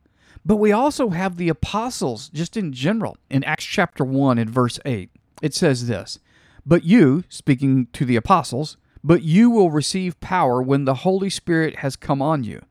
But 0.47 0.57
we 0.57 0.73
also 0.73 1.11
have 1.11 1.37
the 1.37 1.51
apostles, 1.51 2.31
just 2.31 2.57
in 2.57 2.73
general. 2.73 3.19
In 3.29 3.45
Acts 3.45 3.65
chapter 3.65 4.05
1 4.05 4.39
and 4.39 4.49
verse 4.49 4.79
8, 4.87 5.11
it 5.43 5.53
says 5.55 5.89
this 5.89 6.19
But 6.65 6.85
you, 6.85 7.25
speaking 7.29 7.89
to 7.93 8.07
the 8.07 8.17
apostles, 8.17 8.79
but 9.05 9.23
you 9.23 9.51
will 9.51 9.71
receive 9.71 10.19
power 10.21 10.63
when 10.63 10.87
the 10.87 10.95
Holy 10.95 11.31
Spirit 11.31 11.81
has 11.81 11.97
come 11.97 12.23
on 12.23 12.45
you 12.45 12.63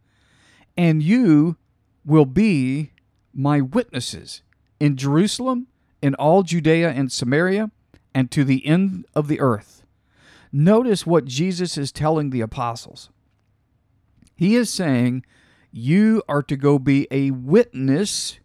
and 0.77 1.01
you 1.01 1.57
will 2.05 2.25
be 2.25 2.91
my 3.33 3.61
witnesses 3.61 4.41
in 4.79 4.97
Jerusalem, 4.97 5.67
in 6.01 6.15
all 6.15 6.43
Judea 6.43 6.89
and 6.91 7.11
Samaria, 7.11 7.71
and 8.13 8.29
to 8.31 8.43
the 8.43 8.65
end 8.65 9.05
of 9.15 9.27
the 9.27 9.39
earth. 9.39 9.83
Notice 10.51 11.05
what 11.05 11.25
Jesus 11.25 11.77
is 11.77 11.91
telling 11.91 12.29
the 12.29 12.41
apostles. 12.41 13.09
He 14.35 14.55
is 14.55 14.69
saying, 14.69 15.25
You 15.77 16.23
are 16.29 16.41
to 16.43 16.55
go 16.55 16.79
be 16.79 17.05
a 17.11 17.31
witness 17.31 18.39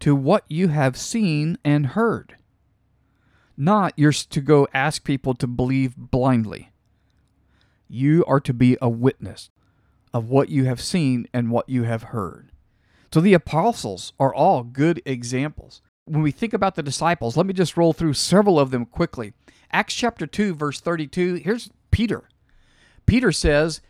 to 0.00 0.14
what 0.14 0.44
you 0.46 0.68
have 0.68 0.94
seen 0.94 1.56
and 1.64 1.86
heard. 1.86 2.36
Not 3.56 3.94
you're 3.96 4.12
to 4.12 4.40
go 4.42 4.68
ask 4.74 5.02
people 5.02 5.32
to 5.36 5.46
believe 5.46 5.96
blindly. 5.96 6.70
You 7.88 8.26
are 8.26 8.40
to 8.40 8.52
be 8.52 8.76
a 8.82 8.90
witness 8.90 9.48
of 10.12 10.28
what 10.28 10.50
you 10.50 10.66
have 10.66 10.82
seen 10.82 11.26
and 11.32 11.50
what 11.50 11.66
you 11.66 11.84
have 11.84 12.02
heard. 12.02 12.52
So 13.10 13.22
the 13.22 13.32
apostles 13.32 14.12
are 14.20 14.34
all 14.34 14.62
good 14.62 15.00
examples. 15.06 15.80
When 16.04 16.20
we 16.20 16.30
think 16.30 16.52
about 16.52 16.74
the 16.74 16.82
disciples, 16.82 17.38
let 17.38 17.46
me 17.46 17.54
just 17.54 17.78
roll 17.78 17.94
through 17.94 18.12
several 18.12 18.60
of 18.60 18.70
them 18.70 18.84
quickly. 18.84 19.32
Acts 19.72 19.94
chapter 19.94 20.26
2, 20.26 20.54
verse 20.56 20.78
32, 20.78 21.36
here's 21.36 21.70
Peter. 21.90 22.28
Peter 23.06 23.32
says, 23.32 23.80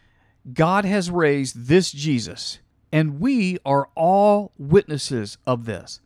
God 0.53 0.85
has 0.85 1.11
raised 1.11 1.67
this 1.67 1.93
Jesus, 1.93 2.59
and 2.93 3.21
we 3.21 3.59
are 3.65 3.89
all 3.95 4.53
witnesses 4.59 5.39
of 5.47 5.65
this. 5.65 6.01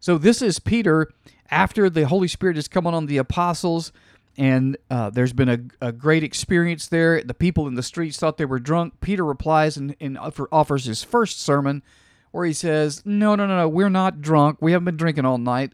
So 0.00 0.16
this 0.16 0.42
is 0.42 0.58
Peter 0.58 1.08
after 1.50 1.90
the 1.90 2.06
Holy 2.06 2.28
Spirit 2.28 2.56
has 2.56 2.68
come 2.68 2.86
on 2.86 3.06
the 3.06 3.18
apostles 3.18 3.92
and 4.38 4.76
uh, 4.88 5.10
there's 5.10 5.32
been 5.32 5.48
a, 5.48 5.88
a, 5.88 5.90
great 5.90 6.22
experience 6.22 6.86
there. 6.86 7.20
The 7.24 7.34
people 7.34 7.66
in 7.66 7.74
the 7.74 7.82
streets 7.82 8.18
thought 8.18 8.36
they 8.36 8.44
were 8.44 8.60
drunk. 8.60 9.00
Peter 9.00 9.24
replies 9.24 9.76
and, 9.76 9.96
and 10.00 10.16
offers 10.52 10.84
his 10.84 11.02
first 11.02 11.42
sermon 11.42 11.82
where 12.30 12.46
he 12.46 12.52
says, 12.52 13.04
No, 13.04 13.34
no, 13.34 13.46
no, 13.46 13.56
no, 13.56 13.68
we're 13.68 13.88
not 13.88 14.22
drunk. 14.22 14.58
We 14.60 14.70
haven't 14.70 14.84
been 14.84 14.96
drinking 14.96 15.24
all 15.24 15.38
night. 15.38 15.72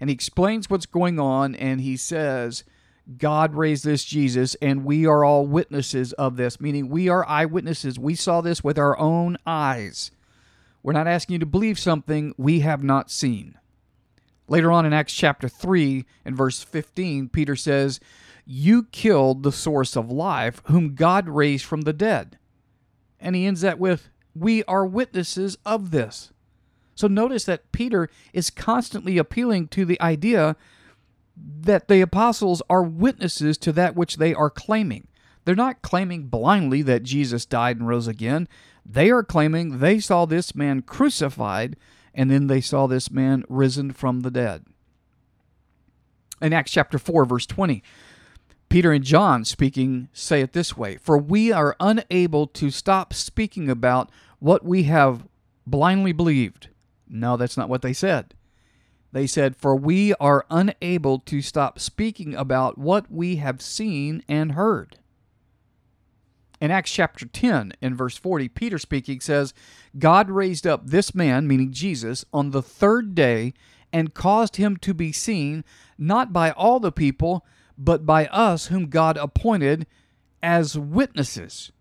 And 0.00 0.08
he 0.08 0.14
explains 0.14 0.70
what's 0.70 0.86
going 0.86 1.20
on 1.20 1.54
and 1.54 1.82
he 1.82 1.98
says, 1.98 2.64
God 3.16 3.54
raised 3.54 3.84
this 3.84 4.04
Jesus, 4.04 4.54
and 4.56 4.84
we 4.84 5.06
are 5.06 5.24
all 5.24 5.46
witnesses 5.46 6.12
of 6.14 6.36
this, 6.36 6.60
meaning 6.60 6.88
we 6.88 7.08
are 7.08 7.26
eyewitnesses. 7.26 7.98
We 7.98 8.14
saw 8.14 8.42
this 8.42 8.62
with 8.62 8.78
our 8.78 8.98
own 8.98 9.38
eyes. 9.46 10.10
We're 10.82 10.92
not 10.92 11.06
asking 11.06 11.34
you 11.34 11.38
to 11.40 11.46
believe 11.46 11.78
something 11.78 12.34
we 12.36 12.60
have 12.60 12.82
not 12.82 13.10
seen. 13.10 13.58
Later 14.46 14.70
on 14.70 14.84
in 14.84 14.92
Acts 14.92 15.14
chapter 15.14 15.48
3 15.48 16.04
and 16.24 16.36
verse 16.36 16.62
15, 16.62 17.28
Peter 17.30 17.56
says, 17.56 17.98
You 18.44 18.84
killed 18.84 19.42
the 19.42 19.52
source 19.52 19.96
of 19.96 20.10
life, 20.10 20.62
whom 20.64 20.94
God 20.94 21.28
raised 21.28 21.64
from 21.64 21.82
the 21.82 21.92
dead. 21.92 22.38
And 23.20 23.34
he 23.34 23.46
ends 23.46 23.62
that 23.62 23.78
with, 23.78 24.10
We 24.34 24.64
are 24.64 24.86
witnesses 24.86 25.56
of 25.64 25.90
this. 25.90 26.32
So 26.94 27.06
notice 27.06 27.44
that 27.44 27.70
Peter 27.72 28.08
is 28.32 28.50
constantly 28.50 29.18
appealing 29.18 29.68
to 29.68 29.84
the 29.84 30.00
idea 30.00 30.56
that 31.60 31.88
the 31.88 32.00
apostles 32.00 32.62
are 32.70 32.82
witnesses 32.82 33.58
to 33.58 33.72
that 33.72 33.96
which 33.96 34.16
they 34.16 34.34
are 34.34 34.50
claiming. 34.50 35.08
They're 35.44 35.54
not 35.54 35.82
claiming 35.82 36.24
blindly 36.24 36.82
that 36.82 37.02
Jesus 37.02 37.46
died 37.46 37.78
and 37.78 37.88
rose 37.88 38.06
again. 38.06 38.48
They 38.84 39.10
are 39.10 39.22
claiming 39.22 39.78
they 39.78 39.98
saw 40.00 40.26
this 40.26 40.54
man 40.54 40.82
crucified 40.82 41.76
and 42.14 42.30
then 42.30 42.46
they 42.46 42.60
saw 42.60 42.86
this 42.86 43.10
man 43.10 43.44
risen 43.48 43.92
from 43.92 44.20
the 44.20 44.30
dead. 44.30 44.64
In 46.40 46.52
Acts 46.52 46.72
chapter 46.72 46.98
4, 46.98 47.24
verse 47.24 47.46
20, 47.46 47.82
Peter 48.68 48.92
and 48.92 49.04
John 49.04 49.44
speaking 49.44 50.08
say 50.12 50.40
it 50.40 50.52
this 50.52 50.76
way 50.76 50.96
For 50.96 51.16
we 51.16 51.52
are 51.52 51.76
unable 51.80 52.46
to 52.48 52.70
stop 52.70 53.14
speaking 53.14 53.70
about 53.70 54.10
what 54.38 54.64
we 54.64 54.84
have 54.84 55.26
blindly 55.66 56.12
believed. 56.12 56.68
No, 57.08 57.36
that's 57.36 57.56
not 57.56 57.68
what 57.68 57.82
they 57.82 57.92
said. 57.92 58.34
They 59.12 59.26
said, 59.26 59.56
For 59.56 59.74
we 59.74 60.14
are 60.14 60.46
unable 60.50 61.18
to 61.20 61.40
stop 61.40 61.78
speaking 61.78 62.34
about 62.34 62.78
what 62.78 63.10
we 63.10 63.36
have 63.36 63.62
seen 63.62 64.22
and 64.28 64.52
heard. 64.52 64.98
In 66.60 66.70
Acts 66.70 66.90
chapter 66.90 67.24
10, 67.26 67.72
in 67.80 67.94
verse 67.94 68.16
40, 68.16 68.48
Peter 68.48 68.78
speaking 68.78 69.20
says, 69.20 69.54
God 69.98 70.28
raised 70.28 70.66
up 70.66 70.86
this 70.86 71.14
man, 71.14 71.46
meaning 71.46 71.72
Jesus, 71.72 72.24
on 72.32 72.50
the 72.50 72.62
third 72.62 73.14
day 73.14 73.54
and 73.92 74.12
caused 74.12 74.56
him 74.56 74.76
to 74.78 74.92
be 74.92 75.12
seen, 75.12 75.64
not 75.96 76.32
by 76.32 76.50
all 76.50 76.80
the 76.80 76.92
people, 76.92 77.46
but 77.78 78.04
by 78.04 78.26
us 78.26 78.66
whom 78.66 78.88
God 78.88 79.16
appointed 79.16 79.86
as 80.42 80.76
witnesses, 80.76 81.72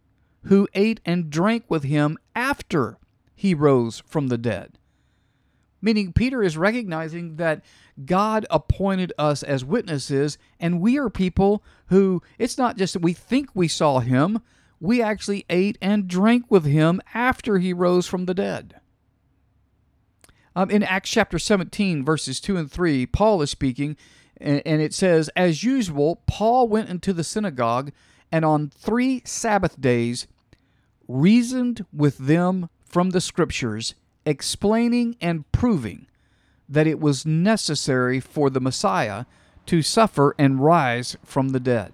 who 0.43 0.67
ate 0.73 1.01
and 1.05 1.29
drank 1.29 1.65
with 1.67 1.83
him 1.83 2.17
after 2.35 2.97
he 3.35 3.53
rose 3.53 4.03
from 4.05 4.27
the 4.27 4.37
dead. 4.37 4.76
Meaning, 5.81 6.13
Peter 6.13 6.41
is 6.41 6.57
recognizing 6.57 7.35
that 7.35 7.63
God 8.05 8.45
appointed 8.49 9.13
us 9.17 9.43
as 9.43 9.63
witnesses, 9.63 10.37
and 10.59 10.81
we 10.81 10.97
are 10.97 11.09
people 11.09 11.63
who, 11.87 12.21
it's 12.39 12.57
not 12.57 12.77
just 12.77 12.93
that 12.93 13.01
we 13.01 13.13
think 13.13 13.49
we 13.53 13.67
saw 13.67 13.99
him, 13.99 14.41
we 14.79 15.01
actually 15.01 15.45
ate 15.49 15.77
and 15.81 16.07
drank 16.07 16.45
with 16.49 16.65
him 16.65 17.01
after 17.13 17.57
he 17.59 17.73
rose 17.73 18.07
from 18.07 18.25
the 18.25 18.33
dead. 18.33 18.79
Um, 20.55 20.71
in 20.71 20.81
Acts 20.81 21.11
chapter 21.11 21.37
17, 21.37 22.03
verses 22.03 22.39
2 22.39 22.57
and 22.57 22.71
3, 22.71 23.05
Paul 23.05 23.41
is 23.43 23.51
speaking, 23.51 23.95
and, 24.37 24.61
and 24.65 24.81
it 24.81 24.93
says, 24.93 25.29
As 25.35 25.63
usual, 25.63 26.23
Paul 26.25 26.67
went 26.67 26.89
into 26.89 27.13
the 27.13 27.23
synagogue 27.23 27.91
and 28.31 28.43
on 28.43 28.69
three 28.69 29.21
Sabbath 29.25 29.79
days 29.79 30.27
reasoned 31.07 31.85
with 31.93 32.17
them 32.17 32.69
from 32.85 33.11
the 33.11 33.21
scriptures 33.21 33.95
explaining 34.27 35.15
and 35.21 35.49
proving 35.53 36.05
that 36.67 36.85
it 36.85 36.99
was 36.99 37.25
necessary 37.25 38.19
for 38.19 38.49
the 38.49 38.59
Messiah 38.59 39.25
to 39.65 39.81
suffer 39.81 40.35
and 40.37 40.59
rise 40.59 41.15
from 41.23 41.49
the 41.49 41.59
dead. 41.61 41.93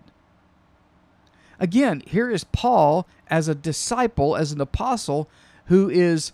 Again, 1.60 2.02
here 2.08 2.30
is 2.30 2.44
Paul 2.44 3.08
as 3.28 3.48
a 3.48 3.56
disciple, 3.56 4.36
as 4.36 4.52
an 4.52 4.60
apostle, 4.60 5.30
who 5.66 5.90
is 5.90 6.32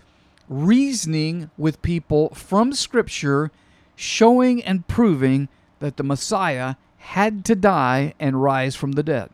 reasoning 0.47 1.51
with 1.57 1.81
people 1.81 2.29
from 2.29 2.73
Scripture, 2.73 3.51
showing 3.95 4.63
and 4.63 4.87
proving 4.87 5.49
that 5.79 5.97
the 5.97 6.03
Messiah 6.03 6.75
had 6.97 7.43
to 7.45 7.55
die 7.55 8.13
and 8.19 8.41
rise 8.41 8.75
from 8.75 8.93
the 8.93 9.03
dead. 9.03 9.29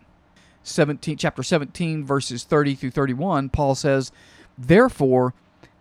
17, 0.63 1.17
chapter 1.17 1.43
17, 1.43 2.03
verses 2.03 2.43
30 2.43 2.74
through 2.74 2.91
31, 2.91 3.50
Paul 3.50 3.75
says, 3.75 4.12
Therefore, 4.57 5.36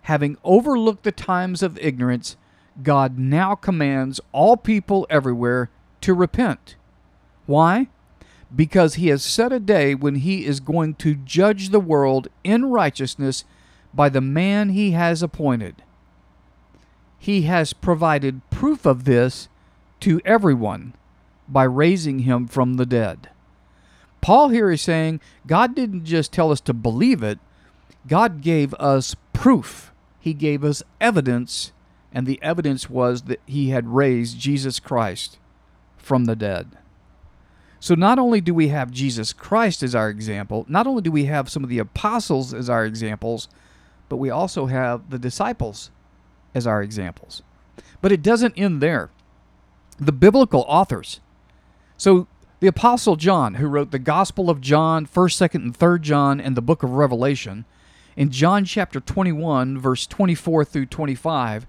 having 0.05 0.37
overlooked 0.45 1.03
the 1.03 1.13
times 1.13 1.63
of 1.63 1.79
ignorance, 1.79 2.37
God 2.83 3.19
now 3.19 3.55
commands 3.55 4.21
all 4.33 4.57
people 4.57 5.07
everywhere 5.09 5.71
to 6.03 6.13
repent. 6.13 6.77
Why? 7.47 7.89
Because 8.55 8.95
he 8.95 9.09
has 9.09 9.23
set 9.25 9.51
a 9.51 9.59
day 9.59 9.95
when 9.95 10.17
he 10.17 10.45
is 10.45 10.61
going 10.61 10.95
to 10.97 11.15
judge 11.15 11.71
the 11.71 11.81
world 11.81 12.29
in 12.43 12.67
righteousness 12.67 13.45
by 13.95 14.11
the 14.11 14.21
man 14.21 14.71
he 14.71 14.91
has 14.91 15.23
appointed. 15.23 15.77
He 17.19 17.43
has 17.43 17.73
provided 17.73 18.49
proof 18.51 18.85
of 18.85 19.05
this 19.05 19.49
to 20.01 20.21
everyone 20.27 20.93
by 21.49 21.65
raising 21.65 22.21
him 22.21 22.47
from 22.47 22.75
the 22.75 22.87
dead. 22.87 23.31
Paul 24.21 24.51
here 24.51 24.71
is 24.71 24.83
saying 24.83 25.21
God 25.47 25.75
didn't 25.75 26.05
just 26.05 26.31
tell 26.31 26.51
us 26.53 26.61
to 26.63 26.75
believe 26.75 27.23
it, 27.23 27.39
God 28.07 28.43
gave 28.43 28.75
us 28.75 29.17
proof. 29.33 29.93
He 30.25 30.33
gave 30.33 30.65
us 30.65 30.83
evidence, 31.03 31.73
and 32.11 32.27
the 32.27 32.43
evidence 32.43 32.89
was 32.89 33.25
that 33.25 33.43
He 33.45 33.69
had 33.69 33.95
raised 33.95 34.39
Jesus 34.41 34.81
Christ 34.81 35.37
from 35.99 36.25
the 36.25 36.35
dead. 36.35 36.79
So 37.79 37.95
not 37.95 38.19
only 38.19 38.41
do 38.41 38.55
we 38.55 38.69
have 38.69 38.91
Jesus 38.91 39.35
Christ 39.35 39.83
as 39.83 39.95
our 39.95 40.09
example, 40.09 40.65
not 40.67 40.87
only 40.87 41.03
do 41.03 41.13
we 41.13 41.27
have 41.27 41.51
some 41.51 41.63
of 41.63 41.69
the 41.69 41.79
apostles 41.79 42.55
as 42.55 42.71
our 42.71 42.87
examples, 42.87 43.49
but 44.09 44.17
we 44.17 44.31
also 44.31 44.65
have 44.65 45.11
the 45.11 45.19
disciples 45.19 45.91
as 46.55 46.67
our 46.67 46.83
examples. 46.83 47.43
But 48.01 48.11
it 48.11 48.23
doesn't 48.23 48.55
end 48.57 48.81
there. 48.81 49.11
The 49.99 50.11
biblical 50.11 50.65
authors. 50.67 51.21
So 51.99 52.29
the 52.61 52.67
Apostle 52.67 53.17
John, 53.17 53.57
who 53.57 53.67
wrote 53.67 53.91
the 53.91 53.99
Gospel 53.99 54.49
of 54.49 54.63
John, 54.63 55.05
1st, 55.05 55.51
2nd, 55.51 55.55
and 55.57 55.79
3rd 55.79 56.01
John, 56.01 56.41
and 56.41 56.57
the 56.57 56.63
book 56.63 56.83
of 56.83 56.93
Revelation, 56.93 57.67
in 58.17 58.31
John 58.31 58.65
chapter 58.65 59.01
21, 59.01 59.79
verse 59.79 60.07
24 60.07 60.65
through 60.65 60.87
25, 60.87 61.67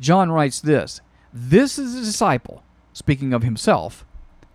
John 0.00 0.30
writes 0.32 0.60
this 0.60 1.00
This 1.32 1.78
is 1.78 1.94
a 1.94 2.04
disciple, 2.04 2.62
speaking 2.92 3.32
of 3.32 3.42
himself, 3.42 4.04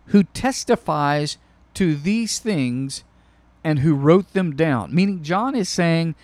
who 0.08 0.24
testifies 0.24 1.38
to 1.76 1.96
these 1.96 2.40
things 2.40 3.04
and 3.64 3.80
who 3.80 3.96
wrote 3.96 4.34
them 4.34 4.56
down. 4.56 4.94
Meaning, 4.94 5.24
John 5.24 5.56
is 5.56 5.70
saying, 5.70 6.16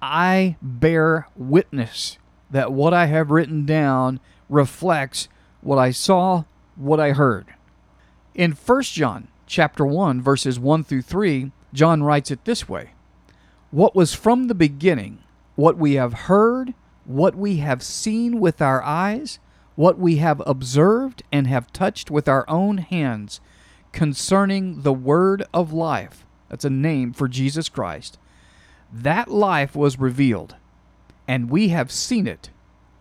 I 0.00 0.56
bear 0.62 1.28
witness 1.36 2.18
that 2.50 2.72
what 2.72 2.94
I 2.94 3.06
have 3.06 3.30
written 3.30 3.66
down 3.66 4.20
reflects 4.48 5.28
what 5.60 5.78
I 5.78 5.90
saw, 5.90 6.44
what 6.76 7.00
I 7.00 7.12
heard. 7.12 7.46
In 8.34 8.52
1 8.52 8.82
John 8.82 9.28
chapter 9.46 9.84
1 9.84 10.22
verses 10.22 10.60
1 10.60 10.84
through 10.84 11.02
3, 11.02 11.50
John 11.72 12.02
writes 12.02 12.30
it 12.30 12.44
this 12.44 12.68
way: 12.68 12.92
What 13.70 13.94
was 13.94 14.14
from 14.14 14.46
the 14.46 14.54
beginning, 14.54 15.18
what 15.54 15.76
we 15.76 15.94
have 15.94 16.12
heard, 16.12 16.72
what 17.04 17.34
we 17.34 17.58
have 17.58 17.82
seen 17.82 18.40
with 18.40 18.62
our 18.62 18.82
eyes, 18.82 19.38
what 19.74 19.98
we 19.98 20.16
have 20.16 20.42
observed 20.46 21.22
and 21.30 21.46
have 21.46 21.72
touched 21.72 22.10
with 22.10 22.28
our 22.28 22.48
own 22.48 22.78
hands 22.78 23.40
concerning 23.92 24.82
the 24.82 24.92
word 24.92 25.44
of 25.52 25.72
life. 25.72 26.24
That's 26.48 26.64
a 26.64 26.70
name 26.70 27.12
for 27.12 27.28
Jesus 27.28 27.68
Christ. 27.68 28.18
That 28.90 29.28
life 29.30 29.76
was 29.76 29.98
revealed, 29.98 30.56
and 31.26 31.50
we 31.50 31.68
have 31.68 31.92
seen 31.92 32.26
it, 32.26 32.48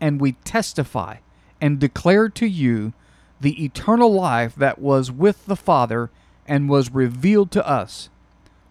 and 0.02 0.20
we 0.20 0.34
testify 0.44 1.18
and 1.62 1.80
declare 1.80 2.28
to 2.30 2.46
you 2.46 2.92
the 3.40 3.64
eternal 3.64 4.14
life 4.14 4.54
that 4.56 4.80
was 4.80 5.12
with 5.12 5.46
the 5.46 5.56
Father 5.56 6.10
and 6.46 6.68
was 6.68 6.92
revealed 6.92 7.52
to 7.52 7.66
us. 7.66 8.10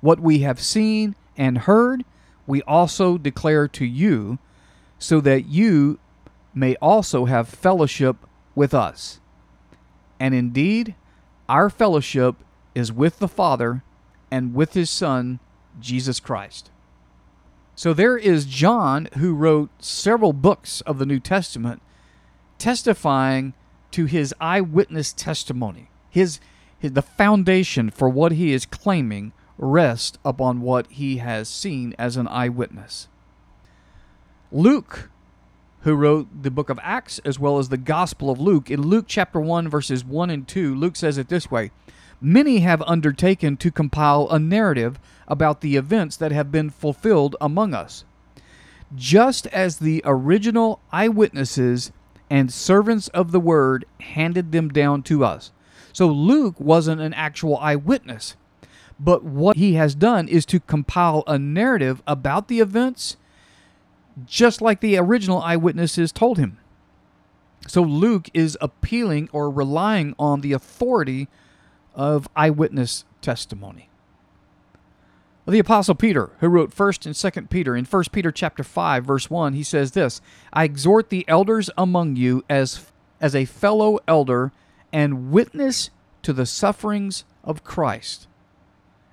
What 0.00 0.20
we 0.20 0.40
have 0.40 0.60
seen 0.60 1.14
and 1.36 1.58
heard, 1.58 2.04
we 2.46 2.62
also 2.62 3.18
declare 3.18 3.68
to 3.68 3.84
you, 3.84 4.38
so 4.98 5.20
that 5.20 5.46
you 5.46 5.98
may 6.54 6.76
also 6.76 7.26
have 7.26 7.48
fellowship 7.48 8.16
with 8.54 8.72
us. 8.72 9.20
And 10.18 10.34
indeed, 10.34 10.94
our 11.48 11.68
fellowship 11.68 12.36
is 12.74 12.92
with 12.92 13.18
the 13.18 13.28
Father 13.28 13.82
and 14.30 14.54
with 14.54 14.74
his 14.74 14.90
Son, 14.90 15.38
Jesus 15.80 16.20
Christ. 16.20 16.70
So 17.74 17.92
there 17.92 18.16
is 18.16 18.46
John, 18.46 19.08
who 19.18 19.34
wrote 19.34 19.70
several 19.78 20.32
books 20.32 20.80
of 20.82 20.98
the 20.98 21.06
New 21.06 21.20
Testament, 21.20 21.82
testifying 22.58 23.52
to 23.90 24.06
his 24.06 24.34
eyewitness 24.40 25.12
testimony. 25.12 25.90
His, 26.08 26.40
his 26.78 26.92
the 26.92 27.02
foundation 27.02 27.90
for 27.90 28.08
what 28.08 28.32
he 28.32 28.52
is 28.52 28.64
claiming 28.64 29.32
rests 29.58 30.18
upon 30.24 30.60
what 30.60 30.86
he 30.88 31.18
has 31.18 31.48
seen 31.48 31.94
as 31.98 32.16
an 32.16 32.28
eyewitness. 32.28 33.08
Luke, 34.52 35.10
who 35.80 35.94
wrote 35.94 36.28
the 36.42 36.50
book 36.50 36.70
of 36.70 36.80
Acts 36.82 37.20
as 37.24 37.38
well 37.38 37.58
as 37.58 37.68
the 37.68 37.76
Gospel 37.76 38.30
of 38.30 38.40
Luke, 38.40 38.70
in 38.70 38.82
Luke 38.82 39.06
chapter 39.08 39.40
1 39.40 39.68
verses 39.68 40.04
1 40.04 40.30
and 40.30 40.46
2, 40.46 40.74
Luke 40.74 40.96
says 40.96 41.18
it 41.18 41.28
this 41.28 41.50
way: 41.50 41.70
Many 42.20 42.60
have 42.60 42.82
undertaken 42.82 43.56
to 43.58 43.70
compile 43.70 44.28
a 44.30 44.38
narrative 44.38 44.98
about 45.28 45.60
the 45.60 45.76
events 45.76 46.16
that 46.16 46.32
have 46.32 46.50
been 46.52 46.70
fulfilled 46.70 47.36
among 47.40 47.74
us. 47.74 48.04
Just 48.94 49.46
as 49.48 49.78
the 49.78 50.02
original 50.04 50.80
eyewitnesses 50.92 51.92
and 52.30 52.52
servants 52.52 53.08
of 53.08 53.32
the 53.32 53.40
word 53.40 53.84
handed 54.00 54.52
them 54.52 54.68
down 54.68 55.02
to 55.04 55.24
us. 55.24 55.52
So 55.92 56.08
Luke 56.08 56.60
wasn't 56.60 57.00
an 57.00 57.14
actual 57.14 57.56
eyewitness, 57.58 58.36
but 58.98 59.24
what 59.24 59.56
he 59.56 59.74
has 59.74 59.94
done 59.94 60.28
is 60.28 60.46
to 60.46 60.60
compile 60.60 61.22
a 61.26 61.38
narrative 61.38 62.02
about 62.06 62.48
the 62.48 62.60
events 62.60 63.16
just 64.24 64.62
like 64.62 64.80
the 64.80 64.96
original 64.96 65.42
eyewitnesses 65.42 66.10
told 66.10 66.38
him. 66.38 66.58
So 67.68 67.82
Luke 67.82 68.30
is 68.32 68.56
appealing 68.60 69.28
or 69.32 69.50
relying 69.50 70.14
on 70.18 70.40
the 70.40 70.52
authority 70.52 71.28
of 71.94 72.28
eyewitness 72.34 73.04
testimony. 73.20 73.90
The 75.48 75.58
apostle 75.60 75.94
Peter, 75.94 76.30
who 76.40 76.48
wrote 76.48 76.74
1st 76.74 77.06
and 77.06 77.14
2nd 77.14 77.50
Peter, 77.50 77.76
in 77.76 77.84
1 77.84 78.04
Peter 78.10 78.32
chapter 78.32 78.64
5 78.64 79.04
verse 79.04 79.30
1, 79.30 79.52
he 79.52 79.62
says 79.62 79.92
this, 79.92 80.20
I 80.52 80.64
exhort 80.64 81.08
the 81.08 81.24
elders 81.28 81.70
among 81.76 82.16
you 82.16 82.44
as 82.48 82.86
as 83.20 83.34
a 83.34 83.44
fellow 83.46 83.98
elder 84.06 84.52
and 84.92 85.30
witness 85.30 85.90
to 86.22 86.32
the 86.32 86.46
sufferings 86.46 87.24
of 87.44 87.64
Christ, 87.64 88.26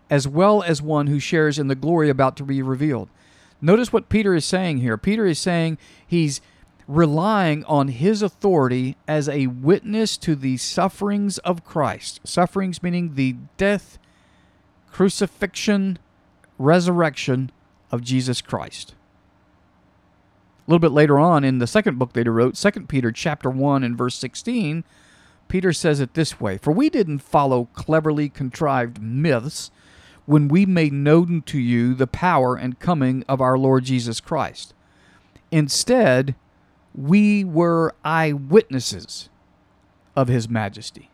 as 0.09 0.27
well 0.27 0.61
as 0.63 0.81
one 0.81 1.07
who 1.07 1.19
shares 1.19 1.57
in 1.57 1.67
the 1.67 1.75
glory 1.75 2.09
about 2.09 2.37
to 2.37 2.43
be 2.43 2.61
revealed. 2.61 3.09
Notice 3.61 3.93
what 3.93 4.09
Peter 4.09 4.35
is 4.35 4.45
saying 4.45 4.79
here. 4.79 4.97
Peter 4.97 5.25
is 5.25 5.39
saying 5.39 5.77
he's 6.05 6.41
relying 6.87 7.63
on 7.65 7.87
his 7.87 8.21
authority 8.21 8.97
as 9.07 9.29
a 9.29 9.47
witness 9.47 10.17
to 10.17 10.35
the 10.35 10.57
sufferings 10.57 11.37
of 11.39 11.63
Christ. 11.63 12.19
Sufferings 12.25 12.83
meaning 12.83 13.15
the 13.15 13.37
death, 13.57 13.97
crucifixion, 14.91 15.97
resurrection 16.57 17.51
of 17.91 18.01
Jesus 18.01 18.41
Christ. 18.41 18.95
A 20.67 20.71
little 20.71 20.79
bit 20.79 20.91
later 20.91 21.19
on 21.19 21.43
in 21.43 21.59
the 21.59 21.67
second 21.67 21.99
book 21.99 22.13
that 22.13 22.25
he 22.25 22.29
wrote, 22.29 22.55
2 22.55 22.71
Peter 22.87 23.11
chapter 23.11 23.49
1 23.49 23.83
and 23.83 23.97
verse 23.97 24.15
16, 24.15 24.83
Peter 25.47 25.73
says 25.73 25.99
it 25.99 26.13
this 26.13 26.39
way, 26.39 26.57
For 26.57 26.71
we 26.71 26.89
didn't 26.89 27.19
follow 27.19 27.69
cleverly 27.73 28.29
contrived 28.29 29.01
myths 29.01 29.71
when 30.25 30.47
we 30.47 30.65
made 30.65 30.93
known 30.93 31.41
to 31.43 31.59
you 31.59 31.93
the 31.93 32.07
power 32.07 32.55
and 32.55 32.79
coming 32.79 33.23
of 33.27 33.41
our 33.41 33.57
Lord 33.57 33.83
Jesus 33.83 34.19
Christ. 34.19 34.73
Instead, 35.51 36.35
we 36.95 37.43
were 37.43 37.93
eyewitnesses 38.03 39.29
of 40.15 40.27
his 40.27 40.47
majesty. 40.47 41.09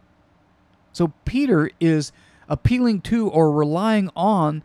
So 0.92 1.14
Peter 1.26 1.72
is 1.80 2.12
appealing 2.48 3.02
to 3.02 3.30
or 3.30 3.52
relying 3.52 4.10
on 4.16 4.64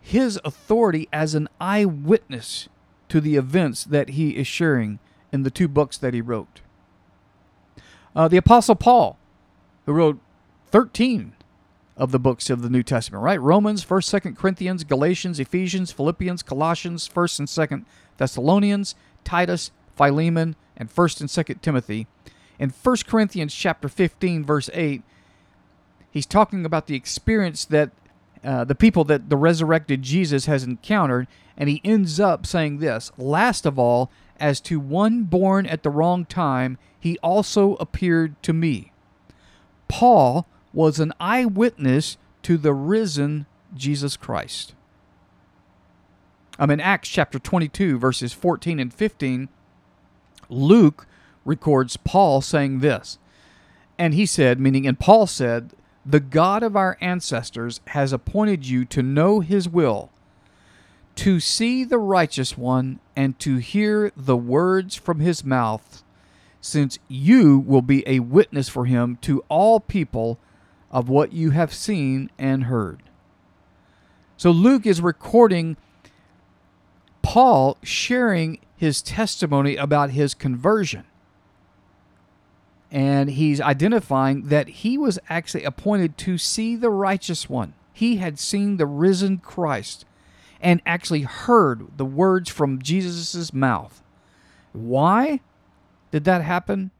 his 0.00 0.40
authority 0.44 1.08
as 1.12 1.34
an 1.34 1.48
eyewitness 1.60 2.68
to 3.08 3.20
the 3.20 3.36
events 3.36 3.84
that 3.84 4.10
he 4.10 4.30
is 4.30 4.46
sharing 4.46 4.98
in 5.32 5.42
the 5.42 5.50
two 5.50 5.68
books 5.68 5.98
that 5.98 6.14
he 6.14 6.20
wrote. 6.20 6.60
Uh, 8.16 8.28
the 8.28 8.36
Apostle 8.36 8.74
Paul, 8.74 9.18
who 9.86 9.92
wrote 9.92 10.18
13 10.68 11.34
of 12.00 12.12
the 12.12 12.18
books 12.18 12.48
of 12.48 12.62
the 12.62 12.70
New 12.70 12.82
Testament, 12.82 13.22
right? 13.22 13.40
Romans, 13.40 13.84
1st, 13.84 14.22
2nd 14.22 14.36
Corinthians, 14.38 14.84
Galatians, 14.84 15.38
Ephesians, 15.38 15.92
Philippians, 15.92 16.42
Colossians, 16.42 17.06
1st 17.06 17.38
and 17.40 17.48
2nd 17.48 17.84
Thessalonians, 18.16 18.94
Titus, 19.22 19.70
Philemon, 19.94 20.56
and 20.78 20.88
1st 20.88 21.20
and 21.20 21.28
2nd 21.28 21.60
Timothy. 21.60 22.06
In 22.58 22.70
1 22.70 22.96
Corinthians 23.06 23.54
chapter 23.54 23.86
15 23.86 24.46
verse 24.46 24.70
8, 24.72 25.02
he's 26.10 26.24
talking 26.24 26.64
about 26.64 26.86
the 26.86 26.96
experience 26.96 27.66
that 27.66 27.90
uh, 28.42 28.64
the 28.64 28.74
people 28.74 29.04
that 29.04 29.28
the 29.28 29.36
resurrected 29.36 30.00
Jesus 30.00 30.46
has 30.46 30.64
encountered, 30.64 31.28
and 31.54 31.68
he 31.68 31.82
ends 31.84 32.18
up 32.18 32.46
saying 32.46 32.78
this 32.78 33.12
Last 33.18 33.66
of 33.66 33.78
all, 33.78 34.10
as 34.38 34.58
to 34.62 34.80
one 34.80 35.24
born 35.24 35.66
at 35.66 35.82
the 35.82 35.90
wrong 35.90 36.24
time, 36.24 36.78
he 36.98 37.18
also 37.18 37.74
appeared 37.74 38.42
to 38.42 38.54
me. 38.54 38.92
Paul 39.86 40.46
was 40.72 40.98
an 40.98 41.12
eyewitness 41.20 42.16
to 42.42 42.56
the 42.56 42.72
risen 42.72 43.46
Jesus 43.74 44.16
Christ. 44.16 44.74
I'm 46.58 46.70
in 46.70 46.80
Acts 46.80 47.08
chapter 47.08 47.38
22, 47.38 47.98
verses 47.98 48.32
14 48.32 48.78
and 48.78 48.92
15. 48.92 49.48
Luke 50.48 51.06
records 51.44 51.96
Paul 51.96 52.40
saying 52.40 52.80
this. 52.80 53.18
And 53.98 54.14
he 54.14 54.26
said, 54.26 54.60
meaning, 54.60 54.86
and 54.86 54.98
Paul 54.98 55.26
said, 55.26 55.70
The 56.04 56.20
God 56.20 56.62
of 56.62 56.76
our 56.76 56.96
ancestors 57.00 57.80
has 57.88 58.12
appointed 58.12 58.66
you 58.66 58.84
to 58.86 59.02
know 59.02 59.40
his 59.40 59.68
will, 59.68 60.10
to 61.16 61.40
see 61.40 61.84
the 61.84 61.98
righteous 61.98 62.56
one, 62.56 63.00
and 63.16 63.38
to 63.40 63.56
hear 63.56 64.12
the 64.16 64.36
words 64.36 64.96
from 64.96 65.20
his 65.20 65.44
mouth, 65.44 66.02
since 66.60 66.98
you 67.08 67.58
will 67.58 67.82
be 67.82 68.06
a 68.06 68.20
witness 68.20 68.68
for 68.68 68.84
him 68.84 69.16
to 69.22 69.44
all 69.48 69.80
people 69.80 70.38
of 70.90 71.08
what 71.08 71.32
you 71.32 71.50
have 71.50 71.72
seen 71.72 72.30
and 72.38 72.64
heard. 72.64 73.02
So 74.36 74.50
Luke 74.50 74.86
is 74.86 75.00
recording 75.00 75.76
Paul 77.22 77.76
sharing 77.82 78.58
his 78.76 79.02
testimony 79.02 79.76
about 79.76 80.10
his 80.10 80.34
conversion. 80.34 81.04
And 82.90 83.30
he's 83.30 83.60
identifying 83.60 84.48
that 84.48 84.68
he 84.68 84.98
was 84.98 85.18
actually 85.28 85.64
appointed 85.64 86.16
to 86.18 86.38
see 86.38 86.74
the 86.74 86.90
righteous 86.90 87.48
one. 87.48 87.74
He 87.92 88.16
had 88.16 88.38
seen 88.38 88.78
the 88.78 88.86
risen 88.86 89.38
Christ 89.38 90.04
and 90.60 90.82
actually 90.84 91.22
heard 91.22 91.98
the 91.98 92.04
words 92.04 92.50
from 92.50 92.82
Jesus' 92.82 93.52
mouth. 93.52 94.02
Why 94.72 95.40
did 96.10 96.24
that 96.24 96.42
happen? 96.42 96.90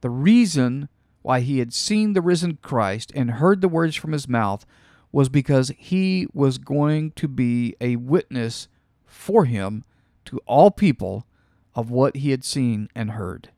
The 0.00 0.10
reason 0.10 0.88
why 1.22 1.40
he 1.40 1.58
had 1.58 1.72
seen 1.72 2.12
the 2.12 2.20
risen 2.20 2.58
Christ 2.62 3.12
and 3.14 3.32
heard 3.32 3.60
the 3.60 3.68
words 3.68 3.96
from 3.96 4.12
his 4.12 4.28
mouth 4.28 4.66
was 5.10 5.28
because 5.28 5.72
he 5.76 6.26
was 6.32 6.58
going 6.58 7.12
to 7.12 7.28
be 7.28 7.76
a 7.80 7.96
witness 7.96 8.68
for 9.06 9.44
him 9.44 9.84
to 10.24 10.38
all 10.46 10.70
people 10.70 11.26
of 11.74 11.90
what 11.90 12.16
he 12.16 12.30
had 12.30 12.44
seen 12.44 12.88
and 12.94 13.12
heard. 13.12 13.50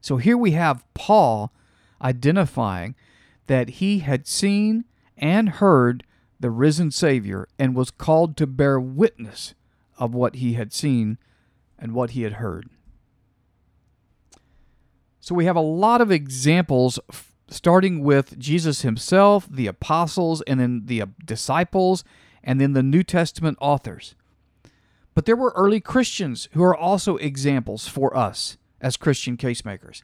So 0.00 0.16
here 0.18 0.36
we 0.36 0.52
have 0.52 0.84
Paul 0.94 1.52
identifying 2.00 2.94
that 3.46 3.70
he 3.70 4.00
had 4.00 4.26
seen 4.26 4.84
and 5.16 5.48
heard 5.48 6.04
the 6.38 6.50
risen 6.50 6.90
Savior 6.90 7.48
and 7.58 7.74
was 7.74 7.90
called 7.90 8.36
to 8.36 8.46
bear 8.46 8.78
witness 8.78 9.54
of 9.98 10.14
what 10.14 10.36
he 10.36 10.54
had 10.54 10.72
seen 10.72 11.18
and 11.78 11.92
what 11.92 12.10
he 12.10 12.22
had 12.22 12.34
heard. 12.34 12.68
So 15.26 15.34
we 15.34 15.46
have 15.46 15.56
a 15.56 15.60
lot 15.60 16.00
of 16.00 16.12
examples 16.12 17.00
starting 17.48 18.04
with 18.04 18.38
Jesus 18.38 18.82
himself, 18.82 19.48
the 19.50 19.66
apostles, 19.66 20.40
and 20.42 20.60
then 20.60 20.82
the 20.84 21.02
disciples, 21.24 22.04
and 22.44 22.60
then 22.60 22.74
the 22.74 22.82
New 22.84 23.02
Testament 23.02 23.58
authors. 23.60 24.14
But 25.16 25.24
there 25.24 25.34
were 25.34 25.52
early 25.56 25.80
Christians 25.80 26.48
who 26.52 26.62
are 26.62 26.76
also 26.76 27.16
examples 27.16 27.88
for 27.88 28.16
us 28.16 28.56
as 28.80 28.96
Christian 28.96 29.36
casemakers. 29.36 30.02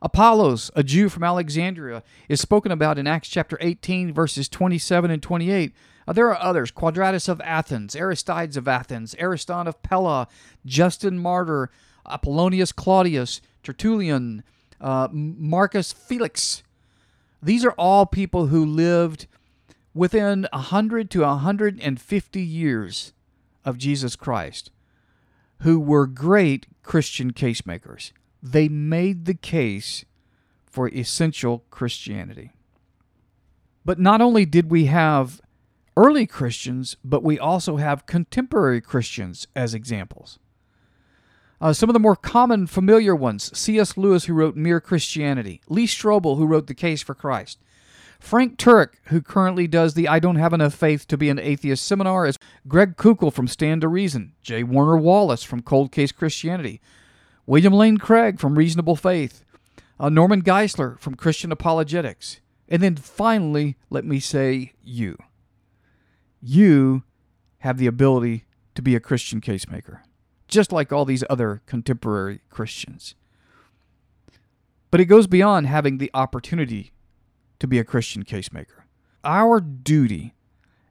Apollos, 0.00 0.70
a 0.76 0.84
Jew 0.84 1.08
from 1.08 1.24
Alexandria, 1.24 2.04
is 2.28 2.40
spoken 2.40 2.70
about 2.70 2.96
in 2.96 3.08
Acts 3.08 3.28
chapter 3.28 3.58
18, 3.60 4.14
verses 4.14 4.48
27 4.48 5.10
and 5.10 5.20
28. 5.20 5.72
Uh, 6.06 6.12
there 6.12 6.28
are 6.28 6.40
others 6.40 6.70
Quadratus 6.70 7.28
of 7.28 7.40
Athens, 7.40 7.96
Aristides 7.96 8.56
of 8.56 8.68
Athens, 8.68 9.16
Ariston 9.20 9.66
of 9.66 9.82
Pella, 9.82 10.28
Justin 10.64 11.18
Martyr, 11.18 11.72
Apollonius 12.06 12.70
Claudius, 12.70 13.40
Tertullian, 13.64 14.44
uh, 14.80 15.08
Marcus 15.12 15.92
Felix. 15.92 16.62
These 17.42 17.64
are 17.64 17.72
all 17.72 18.06
people 18.06 18.46
who 18.48 18.64
lived 18.64 19.26
within 19.94 20.46
100 20.52 21.10
to 21.10 21.20
150 21.20 22.40
years 22.40 23.12
of 23.64 23.78
Jesus 23.78 24.16
Christ, 24.16 24.70
who 25.60 25.78
were 25.78 26.06
great 26.06 26.66
Christian 26.82 27.32
casemakers. 27.32 28.12
They 28.42 28.68
made 28.68 29.24
the 29.26 29.34
case 29.34 30.04
for 30.66 30.88
essential 30.88 31.64
Christianity. 31.70 32.52
But 33.84 33.98
not 33.98 34.20
only 34.20 34.44
did 34.44 34.70
we 34.70 34.86
have 34.86 35.40
early 35.96 36.26
Christians, 36.26 36.96
but 37.04 37.22
we 37.22 37.38
also 37.38 37.76
have 37.76 38.06
contemporary 38.06 38.80
Christians 38.80 39.46
as 39.54 39.74
examples. 39.74 40.38
Uh, 41.60 41.74
some 41.74 41.90
of 41.90 41.94
the 41.94 42.00
more 42.00 42.16
common, 42.16 42.66
familiar 42.66 43.14
ones 43.14 43.56
C.S. 43.58 43.96
Lewis, 43.96 44.24
who 44.24 44.32
wrote 44.32 44.56
Mere 44.56 44.80
Christianity, 44.80 45.60
Lee 45.68 45.86
Strobel, 45.86 46.38
who 46.38 46.46
wrote 46.46 46.66
The 46.68 46.74
Case 46.74 47.02
for 47.02 47.14
Christ, 47.14 47.58
Frank 48.18 48.56
Turek, 48.56 48.94
who 49.04 49.20
currently 49.20 49.66
does 49.66 49.92
the 49.92 50.08
I 50.08 50.20
Don't 50.20 50.36
Have 50.36 50.54
Enough 50.54 50.74
Faith 50.74 51.06
to 51.08 51.18
Be 51.18 51.28
an 51.28 51.38
Atheist 51.38 51.84
seminar, 51.84 52.24
as 52.24 52.38
Greg 52.66 52.96
Koukl 52.96 53.32
from 53.32 53.46
Stand 53.46 53.82
to 53.82 53.88
Reason, 53.88 54.32
J. 54.42 54.62
Warner 54.62 54.96
Wallace 54.96 55.42
from 55.42 55.62
Cold 55.62 55.92
Case 55.92 56.12
Christianity, 56.12 56.80
William 57.46 57.74
Lane 57.74 57.98
Craig 57.98 58.38
from 58.38 58.56
Reasonable 58.56 58.96
Faith, 58.96 59.44
uh, 59.98 60.08
Norman 60.08 60.42
Geisler 60.42 60.98
from 60.98 61.14
Christian 61.14 61.52
Apologetics, 61.52 62.40
and 62.68 62.82
then 62.82 62.96
finally, 62.96 63.76
let 63.90 64.04
me 64.06 64.18
say, 64.18 64.72
you. 64.82 65.18
You 66.40 67.02
have 67.58 67.76
the 67.76 67.86
ability 67.86 68.44
to 68.74 68.80
be 68.80 68.94
a 68.94 69.00
Christian 69.00 69.42
casemaker 69.42 70.02
just 70.50 70.72
like 70.72 70.92
all 70.92 71.04
these 71.04 71.24
other 71.30 71.62
contemporary 71.66 72.40
Christians. 72.50 73.14
But 74.90 75.00
it 75.00 75.06
goes 75.06 75.26
beyond 75.26 75.66
having 75.66 75.98
the 75.98 76.10
opportunity 76.12 76.92
to 77.60 77.66
be 77.66 77.78
a 77.78 77.84
Christian 77.84 78.24
casemaker. 78.24 78.86
Our 79.22 79.60
duty 79.60 80.34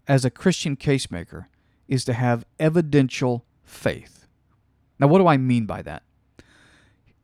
as 0.07 0.23
a 0.23 0.29
Christian 0.29 0.75
casemaker 0.75 1.49
is 1.87 2.05
to 2.05 2.13
have 2.13 2.45
evidential 2.59 3.45
faith. 3.63 4.27
Now, 4.99 5.07
what 5.07 5.19
do 5.19 5.27
I 5.27 5.37
mean 5.37 5.65
by 5.65 5.81
that? 5.81 6.03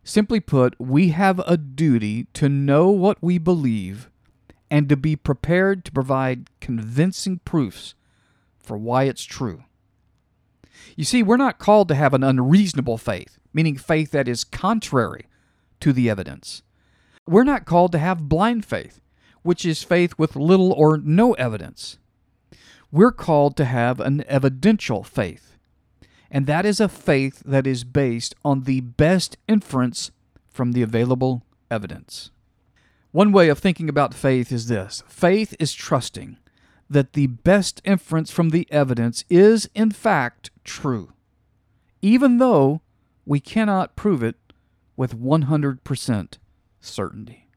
Simply 0.03 0.39
put, 0.39 0.79
we 0.79 1.09
have 1.09 1.39
a 1.39 1.57
duty 1.57 2.27
to 2.33 2.49
know 2.49 2.89
what 2.89 3.17
we 3.21 3.37
believe 3.37 4.09
and 4.69 4.89
to 4.89 4.97
be 4.97 5.15
prepared 5.15 5.85
to 5.85 5.91
provide 5.91 6.49
convincing 6.59 7.39
proofs 7.45 7.95
for 8.59 8.77
why 8.77 9.03
it's 9.03 9.23
true. 9.23 9.63
You 10.95 11.03
see, 11.03 11.23
we're 11.23 11.37
not 11.37 11.59
called 11.59 11.87
to 11.89 11.95
have 11.95 12.13
an 12.13 12.23
unreasonable 12.23 12.97
faith, 12.97 13.37
meaning 13.53 13.77
faith 13.77 14.11
that 14.11 14.27
is 14.27 14.43
contrary 14.43 15.25
to 15.79 15.93
the 15.93 16.09
evidence. 16.09 16.61
We're 17.27 17.43
not 17.43 17.65
called 17.65 17.91
to 17.93 17.97
have 17.97 18.29
blind 18.29 18.65
faith, 18.65 19.01
which 19.41 19.65
is 19.65 19.83
faith 19.83 20.13
with 20.17 20.35
little 20.35 20.71
or 20.71 20.97
no 20.97 21.33
evidence. 21.33 21.97
We're 22.91 23.11
called 23.11 23.57
to 23.57 23.65
have 23.65 23.99
an 23.99 24.23
evidential 24.27 25.03
faith, 25.03 25.57
and 26.31 26.47
that 26.47 26.65
is 26.65 26.79
a 26.79 26.87
faith 26.87 27.41
that 27.45 27.67
is 27.67 27.83
based 27.83 28.35
on 28.43 28.63
the 28.63 28.81
best 28.81 29.37
inference 29.47 30.11
from 30.49 30.71
the 30.71 30.81
available 30.81 31.43
evidence. 31.69 32.31
One 33.11 33.31
way 33.31 33.49
of 33.49 33.59
thinking 33.59 33.89
about 33.89 34.13
faith 34.13 34.51
is 34.51 34.67
this 34.67 35.03
faith 35.07 35.55
is 35.59 35.73
trusting 35.73 36.37
that 36.89 37.13
the 37.13 37.27
best 37.27 37.81
inference 37.83 38.29
from 38.29 38.49
the 38.49 38.67
evidence 38.71 39.23
is, 39.29 39.69
in 39.73 39.91
fact, 39.91 40.51
true, 40.65 41.13
even 42.01 42.37
though 42.37 42.81
we 43.25 43.39
cannot 43.39 43.95
prove 43.95 44.21
it 44.21 44.35
with 44.97 45.19
100% 45.19 46.37
certainty. 46.79 47.47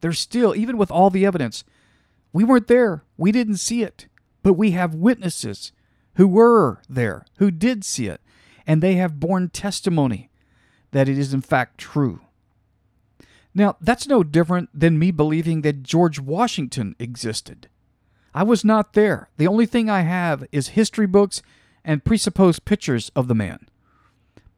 There's 0.00 0.18
still, 0.18 0.54
even 0.54 0.76
with 0.76 0.90
all 0.90 1.10
the 1.10 1.24
evidence, 1.24 1.64
we 2.32 2.44
weren't 2.44 2.68
there, 2.68 3.04
we 3.16 3.32
didn't 3.32 3.56
see 3.56 3.82
it, 3.82 4.06
but 4.42 4.54
we 4.54 4.72
have 4.72 4.94
witnesses 4.94 5.72
who 6.14 6.26
were 6.26 6.80
there, 6.88 7.24
who 7.36 7.50
did 7.50 7.84
see 7.84 8.06
it, 8.06 8.20
and 8.66 8.82
they 8.82 8.94
have 8.94 9.20
borne 9.20 9.48
testimony 9.48 10.30
that 10.90 11.08
it 11.08 11.18
is 11.18 11.32
in 11.32 11.40
fact 11.40 11.78
true. 11.78 12.20
Now, 13.54 13.76
that's 13.80 14.08
no 14.08 14.22
different 14.22 14.70
than 14.72 14.98
me 14.98 15.10
believing 15.10 15.62
that 15.62 15.82
George 15.82 16.18
Washington 16.18 16.96
existed. 16.98 17.68
I 18.34 18.44
was 18.44 18.64
not 18.64 18.94
there. 18.94 19.28
The 19.36 19.46
only 19.46 19.66
thing 19.66 19.90
I 19.90 20.00
have 20.00 20.44
is 20.52 20.68
history 20.68 21.06
books 21.06 21.42
and 21.84 22.04
presupposed 22.04 22.64
pictures 22.64 23.10
of 23.14 23.28
the 23.28 23.34
man. 23.34 23.66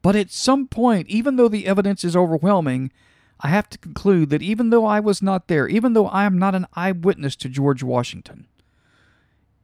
But 0.01 0.15
at 0.15 0.31
some 0.31 0.67
point, 0.67 1.07
even 1.07 1.35
though 1.35 1.47
the 1.47 1.65
evidence 1.65 2.03
is 2.03 2.15
overwhelming, 2.15 2.91
I 3.39 3.49
have 3.49 3.69
to 3.69 3.77
conclude 3.77 4.29
that 4.29 4.41
even 4.41 4.69
though 4.69 4.85
I 4.85 4.99
was 4.99 5.21
not 5.21 5.47
there, 5.47 5.67
even 5.67 5.93
though 5.93 6.07
I 6.07 6.25
am 6.25 6.37
not 6.37 6.55
an 6.55 6.67
eyewitness 6.73 7.35
to 7.37 7.49
George 7.49 7.83
Washington, 7.83 8.47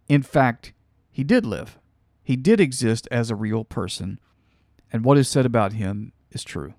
in 0.09 0.23
fact, 0.23 0.73
he 1.11 1.23
did 1.23 1.45
live. 1.45 1.77
He 2.23 2.35
did 2.35 2.59
exist 2.59 3.07
as 3.11 3.29
a 3.29 3.35
real 3.35 3.63
person, 3.63 4.19
and 4.91 5.05
what 5.05 5.17
is 5.17 5.29
said 5.29 5.45
about 5.45 5.73
him 5.73 6.11
is 6.31 6.43
true. 6.43 6.73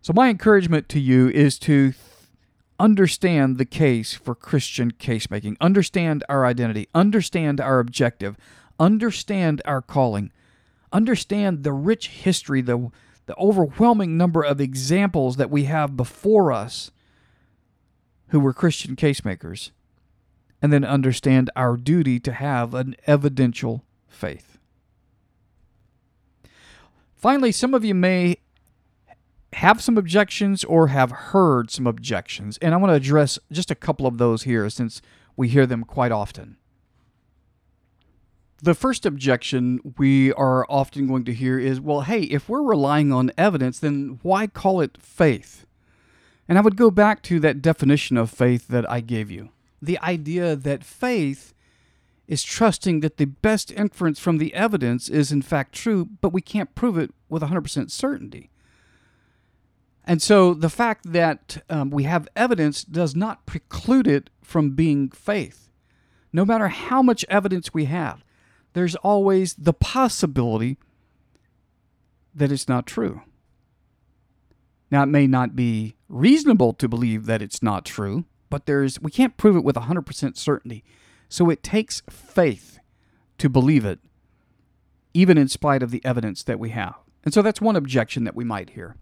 So, 0.00 0.12
my 0.12 0.28
encouragement 0.28 0.88
to 0.90 1.00
you 1.00 1.28
is 1.28 1.58
to 1.60 1.92
understand 2.82 3.58
the 3.58 3.64
case 3.64 4.12
for 4.12 4.34
Christian 4.34 4.90
casemaking, 4.90 5.56
understand 5.60 6.24
our 6.28 6.44
identity, 6.44 6.88
understand 6.92 7.60
our 7.60 7.78
objective, 7.78 8.36
understand 8.80 9.62
our 9.64 9.80
calling, 9.80 10.32
understand 10.92 11.62
the 11.62 11.72
rich 11.72 12.08
history, 12.08 12.60
the, 12.60 12.90
the 13.26 13.36
overwhelming 13.38 14.16
number 14.16 14.42
of 14.42 14.60
examples 14.60 15.36
that 15.36 15.48
we 15.48 15.64
have 15.64 15.96
before 15.96 16.50
us 16.50 16.90
who 18.30 18.40
were 18.40 18.52
Christian 18.52 18.96
casemakers, 18.96 19.70
and 20.60 20.72
then 20.72 20.84
understand 20.84 21.50
our 21.54 21.76
duty 21.76 22.18
to 22.18 22.32
have 22.32 22.74
an 22.74 22.96
evidential 23.06 23.84
faith. 24.08 24.58
Finally, 27.14 27.52
some 27.52 27.74
of 27.74 27.84
you 27.84 27.94
may 27.94 28.38
have 29.54 29.82
some 29.82 29.98
objections 29.98 30.64
or 30.64 30.88
have 30.88 31.10
heard 31.10 31.70
some 31.70 31.86
objections, 31.86 32.58
and 32.58 32.74
I 32.74 32.76
want 32.76 32.90
to 32.90 32.96
address 32.96 33.38
just 33.50 33.70
a 33.70 33.76
couple 33.76 34.06
of 34.06 34.18
those 34.18 34.42
here 34.44 34.68
since 34.70 35.02
we 35.36 35.48
hear 35.48 35.66
them 35.66 35.84
quite 35.84 36.12
often. 36.12 36.56
The 38.62 38.74
first 38.74 39.04
objection 39.04 39.94
we 39.98 40.32
are 40.34 40.64
often 40.68 41.08
going 41.08 41.24
to 41.24 41.34
hear 41.34 41.58
is 41.58 41.80
well, 41.80 42.02
hey, 42.02 42.22
if 42.22 42.48
we're 42.48 42.62
relying 42.62 43.12
on 43.12 43.32
evidence, 43.36 43.78
then 43.78 44.20
why 44.22 44.46
call 44.46 44.80
it 44.80 44.98
faith? 45.00 45.66
And 46.48 46.58
I 46.58 46.60
would 46.60 46.76
go 46.76 46.90
back 46.90 47.22
to 47.24 47.40
that 47.40 47.62
definition 47.62 48.16
of 48.16 48.30
faith 48.30 48.68
that 48.68 48.88
I 48.90 49.00
gave 49.00 49.30
you 49.30 49.50
the 49.82 49.98
idea 49.98 50.54
that 50.54 50.84
faith 50.84 51.52
is 52.28 52.44
trusting 52.44 53.00
that 53.00 53.16
the 53.16 53.24
best 53.24 53.72
inference 53.72 54.20
from 54.20 54.38
the 54.38 54.54
evidence 54.54 55.08
is 55.08 55.32
in 55.32 55.42
fact 55.42 55.74
true, 55.74 56.08
but 56.20 56.32
we 56.32 56.40
can't 56.40 56.76
prove 56.76 56.96
it 56.96 57.10
with 57.28 57.42
100% 57.42 57.90
certainty. 57.90 58.51
And 60.04 60.20
so 60.20 60.54
the 60.54 60.68
fact 60.68 61.12
that 61.12 61.62
um, 61.70 61.90
we 61.90 62.04
have 62.04 62.28
evidence 62.34 62.82
does 62.82 63.14
not 63.14 63.46
preclude 63.46 64.08
it 64.08 64.30
from 64.42 64.70
being 64.70 65.10
faith. 65.10 65.70
No 66.32 66.44
matter 66.44 66.68
how 66.68 67.02
much 67.02 67.24
evidence 67.28 67.72
we 67.72 67.84
have, 67.84 68.24
there's 68.72 68.96
always 68.96 69.54
the 69.54 69.72
possibility 69.72 70.78
that 72.34 72.50
it's 72.50 72.68
not 72.68 72.86
true. 72.86 73.22
Now, 74.90 75.02
it 75.02 75.06
may 75.06 75.26
not 75.26 75.54
be 75.56 75.96
reasonable 76.08 76.74
to 76.74 76.88
believe 76.88 77.26
that 77.26 77.42
it's 77.42 77.62
not 77.62 77.84
true, 77.84 78.24
but 78.50 78.66
there's 78.66 79.00
we 79.00 79.10
can't 79.10 79.36
prove 79.36 79.56
it 79.56 79.64
with 79.64 79.76
100% 79.76 80.36
certainty. 80.36 80.84
So 81.28 81.48
it 81.48 81.62
takes 81.62 82.02
faith 82.10 82.78
to 83.38 83.48
believe 83.48 83.86
it, 83.86 84.00
even 85.14 85.38
in 85.38 85.48
spite 85.48 85.82
of 85.82 85.90
the 85.90 86.04
evidence 86.04 86.42
that 86.42 86.58
we 86.58 86.70
have. 86.70 86.94
And 87.24 87.32
so 87.32 87.40
that's 87.40 87.60
one 87.60 87.76
objection 87.76 88.24
that 88.24 88.36
we 88.36 88.44
might 88.44 88.70
hear. 88.70 88.96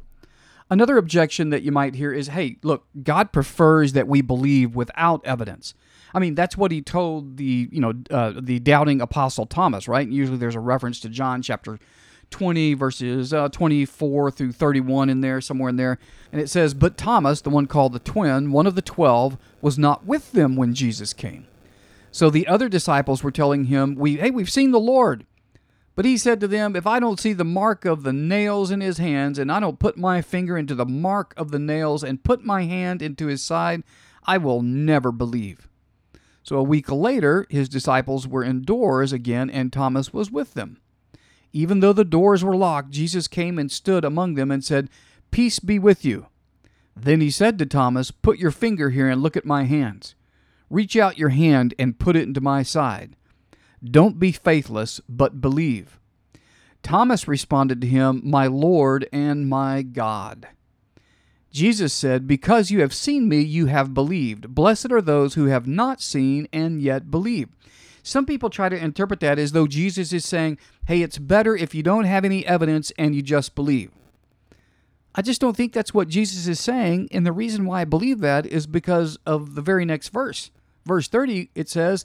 Another 0.70 0.96
objection 0.96 1.50
that 1.50 1.62
you 1.62 1.72
might 1.72 1.96
hear 1.96 2.12
is 2.12 2.28
hey, 2.28 2.56
look, 2.62 2.86
God 3.02 3.32
prefers 3.32 3.92
that 3.94 4.06
we 4.06 4.22
believe 4.22 4.76
without 4.76 5.20
evidence. 5.24 5.74
I 6.14 6.18
mean, 6.18 6.34
that's 6.34 6.56
what 6.56 6.72
he 6.72 6.80
told 6.80 7.36
the, 7.36 7.68
you 7.70 7.80
know, 7.80 7.94
uh, 8.10 8.34
the 8.40 8.58
doubting 8.60 9.00
apostle 9.00 9.46
Thomas, 9.46 9.88
right? 9.88 10.08
usually 10.08 10.38
there's 10.38 10.56
a 10.56 10.60
reference 10.60 11.00
to 11.00 11.08
John 11.08 11.42
chapter 11.42 11.78
20 12.30 12.74
verses 12.74 13.32
uh, 13.32 13.48
24 13.48 14.30
through 14.30 14.52
31 14.52 15.10
in 15.10 15.20
there 15.20 15.40
somewhere 15.40 15.68
in 15.68 15.76
there 15.76 15.98
and 16.30 16.40
it 16.40 16.48
says 16.48 16.74
but 16.74 16.96
thomas 16.96 17.40
the 17.40 17.50
one 17.50 17.66
called 17.66 17.92
the 17.92 17.98
twin 17.98 18.52
one 18.52 18.68
of 18.68 18.76
the 18.76 18.82
twelve 18.82 19.36
was 19.60 19.76
not 19.76 20.06
with 20.06 20.30
them 20.30 20.54
when 20.54 20.72
jesus 20.72 21.12
came 21.12 21.46
so 22.12 22.30
the 22.30 22.46
other 22.46 22.68
disciples 22.68 23.24
were 23.24 23.32
telling 23.32 23.64
him 23.64 23.96
we 23.96 24.16
hey 24.16 24.30
we've 24.30 24.48
seen 24.48 24.70
the 24.70 24.78
lord 24.78 25.26
but 25.94 26.04
he 26.04 26.16
said 26.16 26.40
to 26.40 26.48
them, 26.48 26.76
If 26.76 26.86
I 26.86 27.00
don't 27.00 27.20
see 27.20 27.32
the 27.32 27.44
mark 27.44 27.84
of 27.84 28.02
the 28.02 28.12
nails 28.12 28.70
in 28.70 28.80
his 28.80 28.98
hands, 28.98 29.38
and 29.38 29.50
I 29.50 29.60
don't 29.60 29.78
put 29.78 29.96
my 29.96 30.22
finger 30.22 30.56
into 30.56 30.74
the 30.74 30.86
mark 30.86 31.34
of 31.36 31.50
the 31.50 31.58
nails, 31.58 32.02
and 32.04 32.24
put 32.24 32.44
my 32.44 32.64
hand 32.64 33.02
into 33.02 33.26
his 33.26 33.42
side, 33.42 33.82
I 34.24 34.38
will 34.38 34.62
never 34.62 35.12
believe. 35.12 35.68
So 36.42 36.56
a 36.56 36.62
week 36.62 36.90
later, 36.90 37.46
his 37.50 37.68
disciples 37.68 38.26
were 38.26 38.44
indoors 38.44 39.12
again, 39.12 39.50
and 39.50 39.72
Thomas 39.72 40.12
was 40.12 40.30
with 40.30 40.54
them. 40.54 40.80
Even 41.52 41.80
though 41.80 41.92
the 41.92 42.04
doors 42.04 42.44
were 42.44 42.56
locked, 42.56 42.90
Jesus 42.90 43.28
came 43.28 43.58
and 43.58 43.70
stood 43.70 44.04
among 44.04 44.34
them 44.34 44.50
and 44.50 44.64
said, 44.64 44.88
Peace 45.30 45.58
be 45.58 45.78
with 45.78 46.04
you. 46.04 46.26
Then 46.96 47.20
he 47.20 47.30
said 47.30 47.58
to 47.58 47.66
Thomas, 47.66 48.10
Put 48.10 48.38
your 48.38 48.50
finger 48.50 48.90
here 48.90 49.08
and 49.08 49.22
look 49.22 49.36
at 49.36 49.44
my 49.44 49.64
hands. 49.64 50.14
Reach 50.68 50.96
out 50.96 51.18
your 51.18 51.30
hand 51.30 51.74
and 51.78 51.98
put 51.98 52.16
it 52.16 52.22
into 52.22 52.40
my 52.40 52.62
side. 52.62 53.16
Don't 53.82 54.18
be 54.18 54.32
faithless, 54.32 55.00
but 55.08 55.40
believe. 55.40 55.98
Thomas 56.82 57.28
responded 57.28 57.80
to 57.80 57.86
him, 57.86 58.20
My 58.24 58.46
Lord 58.46 59.08
and 59.12 59.48
my 59.48 59.82
God. 59.82 60.48
Jesus 61.50 61.92
said, 61.92 62.26
Because 62.26 62.70
you 62.70 62.80
have 62.80 62.94
seen 62.94 63.28
me, 63.28 63.40
you 63.40 63.66
have 63.66 63.94
believed. 63.94 64.54
Blessed 64.54 64.92
are 64.92 65.02
those 65.02 65.34
who 65.34 65.46
have 65.46 65.66
not 65.66 66.00
seen 66.00 66.48
and 66.52 66.80
yet 66.80 67.10
believe. 67.10 67.48
Some 68.02 68.24
people 68.24 68.50
try 68.50 68.68
to 68.68 68.82
interpret 68.82 69.20
that 69.20 69.38
as 69.38 69.52
though 69.52 69.66
Jesus 69.66 70.12
is 70.12 70.24
saying, 70.24 70.58
Hey, 70.86 71.02
it's 71.02 71.18
better 71.18 71.56
if 71.56 71.74
you 71.74 71.82
don't 71.82 72.04
have 72.04 72.24
any 72.24 72.46
evidence 72.46 72.92
and 72.98 73.14
you 73.14 73.22
just 73.22 73.54
believe. 73.54 73.90
I 75.14 75.22
just 75.22 75.40
don't 75.40 75.56
think 75.56 75.72
that's 75.72 75.92
what 75.92 76.08
Jesus 76.08 76.46
is 76.46 76.60
saying. 76.60 77.08
And 77.10 77.26
the 77.26 77.32
reason 77.32 77.66
why 77.66 77.80
I 77.80 77.84
believe 77.84 78.20
that 78.20 78.46
is 78.46 78.66
because 78.66 79.18
of 79.26 79.54
the 79.54 79.62
very 79.62 79.84
next 79.84 80.08
verse. 80.08 80.50
Verse 80.86 81.08
30, 81.08 81.50
it 81.54 81.68
says, 81.68 82.04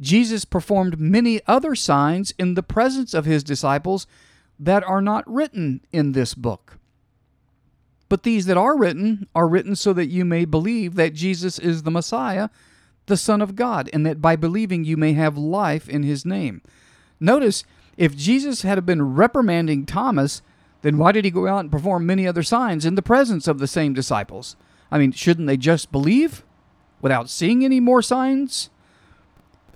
Jesus 0.00 0.44
performed 0.44 0.98
many 0.98 1.40
other 1.46 1.74
signs 1.74 2.32
in 2.38 2.54
the 2.54 2.62
presence 2.62 3.12
of 3.12 3.26
his 3.26 3.44
disciples 3.44 4.06
that 4.58 4.82
are 4.84 5.02
not 5.02 5.30
written 5.30 5.80
in 5.92 6.12
this 6.12 6.34
book. 6.34 6.78
But 8.08 8.24
these 8.24 8.46
that 8.46 8.56
are 8.56 8.76
written 8.76 9.28
are 9.34 9.48
written 9.48 9.76
so 9.76 9.92
that 9.92 10.08
you 10.08 10.24
may 10.24 10.44
believe 10.44 10.96
that 10.96 11.14
Jesus 11.14 11.58
is 11.58 11.82
the 11.82 11.90
Messiah, 11.90 12.48
the 13.06 13.16
Son 13.16 13.40
of 13.40 13.54
God, 13.54 13.88
and 13.92 14.04
that 14.04 14.20
by 14.20 14.36
believing 14.36 14.84
you 14.84 14.96
may 14.96 15.12
have 15.12 15.38
life 15.38 15.88
in 15.88 16.02
his 16.02 16.24
name. 16.24 16.60
Notice, 17.20 17.64
if 17.96 18.16
Jesus 18.16 18.62
had 18.62 18.84
been 18.86 19.14
reprimanding 19.14 19.86
Thomas, 19.86 20.42
then 20.82 20.98
why 20.98 21.12
did 21.12 21.24
he 21.24 21.30
go 21.30 21.46
out 21.46 21.60
and 21.60 21.70
perform 21.70 22.06
many 22.06 22.26
other 22.26 22.42
signs 22.42 22.86
in 22.86 22.94
the 22.94 23.02
presence 23.02 23.46
of 23.46 23.58
the 23.58 23.66
same 23.66 23.92
disciples? 23.92 24.56
I 24.90 24.98
mean, 24.98 25.12
shouldn't 25.12 25.46
they 25.46 25.56
just 25.56 25.92
believe 25.92 26.42
without 27.00 27.30
seeing 27.30 27.64
any 27.64 27.78
more 27.78 28.02
signs? 28.02 28.70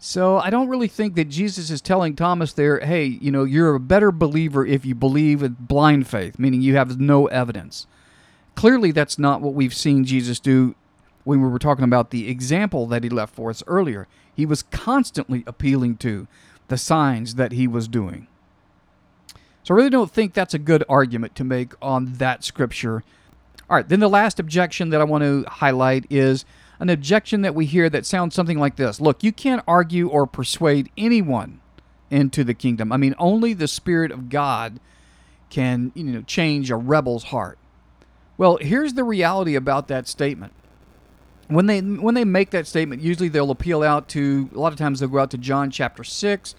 So 0.06 0.38
I 0.38 0.50
don't 0.50 0.68
really 0.68 0.86
think 0.86 1.14
that 1.14 1.30
Jesus 1.30 1.70
is 1.70 1.80
telling 1.80 2.14
Thomas 2.14 2.52
there, 2.52 2.78
hey, 2.80 3.06
you 3.06 3.30
know, 3.30 3.44
you're 3.44 3.74
a 3.74 3.80
better 3.80 4.12
believer 4.12 4.66
if 4.66 4.84
you 4.84 4.94
believe 4.94 5.40
with 5.40 5.56
blind 5.66 6.06
faith, 6.06 6.38
meaning 6.38 6.60
you 6.60 6.76
have 6.76 7.00
no 7.00 7.24
evidence. 7.28 7.86
Clearly, 8.54 8.92
that's 8.92 9.18
not 9.18 9.40
what 9.40 9.54
we've 9.54 9.72
seen 9.72 10.04
Jesus 10.04 10.38
do 10.40 10.74
when 11.24 11.40
we 11.40 11.48
were 11.48 11.58
talking 11.58 11.86
about 11.86 12.10
the 12.10 12.28
example 12.28 12.86
that 12.88 13.02
he 13.02 13.08
left 13.08 13.34
for 13.34 13.48
us 13.48 13.62
earlier. 13.66 14.06
He 14.36 14.44
was 14.44 14.62
constantly 14.64 15.42
appealing 15.46 15.96
to 15.96 16.28
the 16.68 16.76
signs 16.76 17.36
that 17.36 17.52
he 17.52 17.66
was 17.66 17.88
doing. 17.88 18.26
So 19.62 19.72
I 19.74 19.78
really 19.78 19.88
don't 19.88 20.10
think 20.10 20.34
that's 20.34 20.52
a 20.52 20.58
good 20.58 20.84
argument 20.86 21.34
to 21.36 21.44
make 21.44 21.72
on 21.80 22.12
that 22.18 22.44
scripture. 22.44 23.02
All 23.70 23.76
right, 23.76 23.88
then 23.88 24.00
the 24.00 24.10
last 24.10 24.38
objection 24.38 24.90
that 24.90 25.00
I 25.00 25.04
want 25.04 25.24
to 25.24 25.44
highlight 25.48 26.04
is 26.10 26.44
an 26.80 26.90
objection 26.90 27.42
that 27.42 27.54
we 27.54 27.66
hear 27.66 27.88
that 27.90 28.06
sounds 28.06 28.34
something 28.34 28.58
like 28.58 28.76
this 28.76 29.00
Look, 29.00 29.22
you 29.22 29.32
can't 29.32 29.62
argue 29.66 30.08
or 30.08 30.26
persuade 30.26 30.90
anyone 30.96 31.60
into 32.10 32.44
the 32.44 32.54
kingdom. 32.54 32.92
I 32.92 32.96
mean, 32.96 33.14
only 33.18 33.54
the 33.54 33.68
Spirit 33.68 34.12
of 34.12 34.28
God 34.28 34.78
can 35.50 35.92
you 35.94 36.04
know, 36.04 36.22
change 36.22 36.70
a 36.70 36.76
rebel's 36.76 37.24
heart. 37.24 37.58
Well, 38.36 38.58
here's 38.60 38.94
the 38.94 39.04
reality 39.04 39.54
about 39.54 39.88
that 39.88 40.08
statement. 40.08 40.52
When 41.48 41.66
they 41.66 41.80
when 41.80 42.14
they 42.14 42.24
make 42.24 42.50
that 42.50 42.66
statement, 42.66 43.02
usually 43.02 43.28
they'll 43.28 43.50
appeal 43.50 43.82
out 43.82 44.08
to 44.10 44.48
a 44.54 44.58
lot 44.58 44.72
of 44.72 44.78
times 44.78 45.00
they'll 45.00 45.10
go 45.10 45.18
out 45.18 45.30
to 45.32 45.38
John 45.38 45.70
chapter 45.70 46.02
6. 46.02 46.54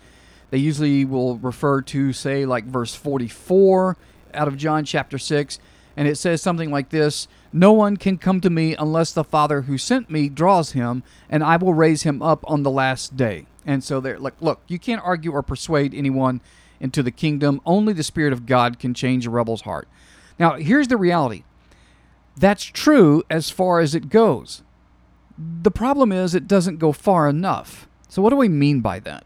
They 0.51 0.57
usually 0.59 1.03
will 1.05 1.37
refer 1.37 1.81
to 1.81 2.13
say 2.13 2.45
like 2.45 2.65
verse 2.65 2.93
44 2.93 3.97
out 4.33 4.47
of 4.47 4.57
John 4.57 4.85
chapter 4.85 5.17
6 5.17 5.59
and 5.97 6.07
it 6.07 6.17
says 6.17 6.41
something 6.41 6.71
like 6.71 6.89
this 6.89 7.27
No 7.53 7.71
one 7.71 7.97
can 7.97 8.17
come 8.17 8.41
to 8.41 8.49
me 8.49 8.75
unless 8.75 9.11
the 9.11 9.23
Father 9.23 9.63
who 9.63 9.77
sent 9.77 10.09
me 10.09 10.29
draws 10.29 10.71
him, 10.71 11.03
and 11.29 11.43
I 11.43 11.57
will 11.57 11.73
raise 11.73 12.03
him 12.03 12.21
up 12.21 12.43
on 12.47 12.63
the 12.63 12.71
last 12.71 13.15
day. 13.15 13.45
And 13.65 13.83
so 13.83 13.99
they're 13.99 14.19
like, 14.19 14.39
look, 14.41 14.61
you 14.67 14.77
can't 14.77 15.03
argue 15.03 15.31
or 15.31 15.41
persuade 15.41 15.93
anyone 15.93 16.41
into 16.79 17.01
the 17.01 17.11
kingdom. 17.11 17.61
Only 17.65 17.93
the 17.93 18.03
Spirit 18.03 18.33
of 18.33 18.45
God 18.45 18.77
can 18.77 18.93
change 18.93 19.25
a 19.25 19.29
rebel's 19.31 19.61
heart. 19.61 19.87
Now, 20.37 20.55
here's 20.55 20.87
the 20.87 20.97
reality 20.97 21.43
that's 22.37 22.65
true 22.65 23.23
as 23.29 23.49
far 23.49 23.79
as 23.79 23.95
it 23.95 24.09
goes. 24.09 24.61
The 25.37 25.71
problem 25.71 26.11
is 26.11 26.35
it 26.35 26.47
doesn't 26.47 26.79
go 26.79 26.91
far 26.91 27.29
enough. 27.29 27.87
So, 28.09 28.21
what 28.21 28.29
do 28.29 28.35
we 28.35 28.49
mean 28.49 28.81
by 28.81 28.99
that? 28.99 29.25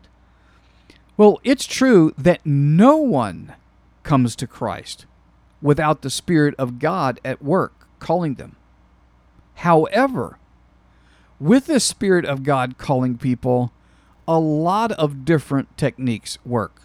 Well, 1.18 1.40
it's 1.44 1.66
true 1.66 2.14
that 2.18 2.46
no 2.46 2.98
one 2.98 3.56
comes 4.04 4.36
to 4.38 4.48
Christ 4.48 5.06
without 5.62 6.02
the 6.02 6.10
Spirit 6.10 6.56
of 6.58 6.80
God 6.80 7.20
at 7.24 7.42
work 7.42 7.88
calling 8.00 8.36
them. 8.36 8.56
However, 9.56 10.38
with 11.40 11.66
the 11.66 11.80
Spirit 11.80 12.26
of 12.26 12.44
God 12.44 12.78
calling 12.78 13.18
people, 13.18 13.72
a 14.28 14.40
lot 14.40 14.92
of 14.94 15.26
different 15.26 15.76
techniques 15.78 16.38
work. 16.46 16.82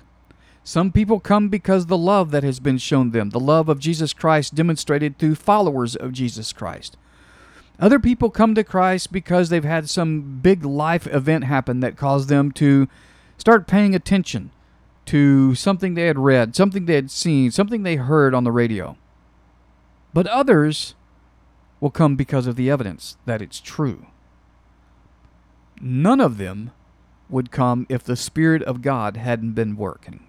Some 0.63 0.93
people 0.93 1.21
come 1.21 1.51
because 1.51 1.87
the 1.87 1.99
love 1.99 2.31
that 2.31 2.43
has 2.43 2.59
been 2.59 2.79
shown 2.79 3.11
them, 3.11 3.31
the 3.31 3.41
love 3.41 3.69
of 3.69 3.79
Jesus 3.79 4.13
Christ 4.15 4.55
demonstrated 4.55 5.19
through 5.19 5.35
followers 5.35 5.95
of 5.95 6.13
Jesus 6.13 6.53
Christ. 6.53 6.97
Other 7.79 7.99
people 7.99 8.31
come 8.31 8.55
to 8.55 8.65
Christ 8.65 9.13
because 9.13 9.51
they've 9.51 9.65
had 9.65 9.91
some 9.91 10.41
big 10.41 10.65
life 10.65 11.07
event 11.09 11.45
happen 11.45 11.81
that 11.81 11.97
caused 11.97 12.29
them 12.29 12.51
to 12.53 12.89
start 13.37 13.67
paying 13.67 13.95
attention 13.95 14.51
to 15.07 15.55
something 15.55 15.95
they 15.95 16.07
had 16.07 16.19
read, 16.19 16.57
something 16.57 16.87
they 16.87 16.95
had 16.95 17.11
seen, 17.11 17.51
something 17.51 17.83
they 17.83 17.97
heard 17.97 18.35
on 18.35 18.45
the 18.45 18.53
radio. 18.53 18.97
But 20.13 20.27
others 20.29 20.95
will 21.81 21.91
come 21.91 22.17
because 22.17 22.47
of 22.47 22.57
the 22.57 22.71
evidence 22.71 23.17
that 23.27 23.43
it's 23.43 23.61
true. 23.61 24.07
None 25.81 26.21
of 26.21 26.39
them 26.39 26.71
would 27.29 27.51
come 27.51 27.87
if 27.89 28.05
the 28.05 28.17
Spirit 28.17 28.63
of 28.63 28.83
God 28.83 29.17
hadn't 29.17 29.53
been 29.53 29.77
working. 29.77 30.25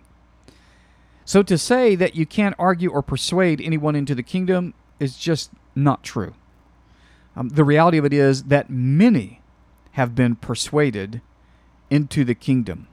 So 1.23 1.41
to 1.43 1.57
say 1.57 1.95
that 1.95 2.15
you 2.15 2.25
can't 2.25 2.55
argue 2.59 2.89
or 2.89 3.01
persuade 3.01 3.61
anyone 3.61 3.95
into 3.95 4.15
the 4.15 4.23
kingdom 4.23 4.73
is 4.99 5.17
just 5.17 5.51
not 5.75 6.03
true. 6.03 6.33
Um, 7.35 7.49
the 7.49 7.63
reality 7.63 7.97
of 7.97 8.05
it 8.05 8.13
is 8.13 8.43
that 8.43 8.69
many 8.69 9.41
have 9.93 10.15
been 10.15 10.35
persuaded 10.35 11.21
into 11.89 12.23
the 12.23 12.35
kingdom. 12.35 12.88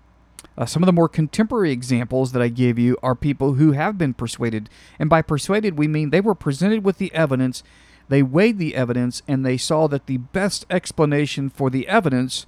Uh, 0.57 0.67
some 0.67 0.83
of 0.83 0.87
the 0.87 0.93
more 0.93 1.09
contemporary 1.09 1.73
examples 1.73 2.33
that 2.33 2.43
I 2.43 2.49
gave 2.49 2.79
you 2.79 2.97
are 3.03 3.15
people 3.15 3.55
who 3.55 3.73
have 3.73 3.97
been 3.97 4.15
persuaded. 4.15 4.69
And 4.99 5.09
by 5.09 5.23
persuaded, 5.23 5.79
we 5.79 5.89
mean 5.89 6.11
they 6.11 6.21
were 6.21 6.35
presented 6.35 6.85
with 6.85 6.99
the 6.99 7.13
evidence, 7.15 7.63
they 8.09 8.23
weighed 8.23 8.59
the 8.59 8.75
evidence, 8.75 9.23
and 9.27 9.45
they 9.45 9.57
saw 9.57 9.87
that 9.89 10.07
the 10.07 10.19
best 10.19 10.67
explanation 10.69 11.49
for 11.49 11.71
the 11.71 11.89
evidence 11.89 12.47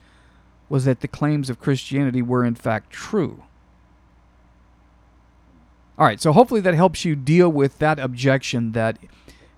was 0.68 0.84
that 0.84 1.00
the 1.00 1.08
claims 1.08 1.48
of 1.48 1.60
Christianity 1.60 2.20
were 2.20 2.44
in 2.44 2.54
fact 2.54 2.90
true. 2.90 3.44
All 5.96 6.06
right, 6.06 6.20
so 6.20 6.32
hopefully 6.32 6.60
that 6.60 6.74
helps 6.74 7.04
you 7.04 7.14
deal 7.14 7.48
with 7.48 7.78
that 7.78 7.98
objection 7.98 8.72
that 8.72 8.98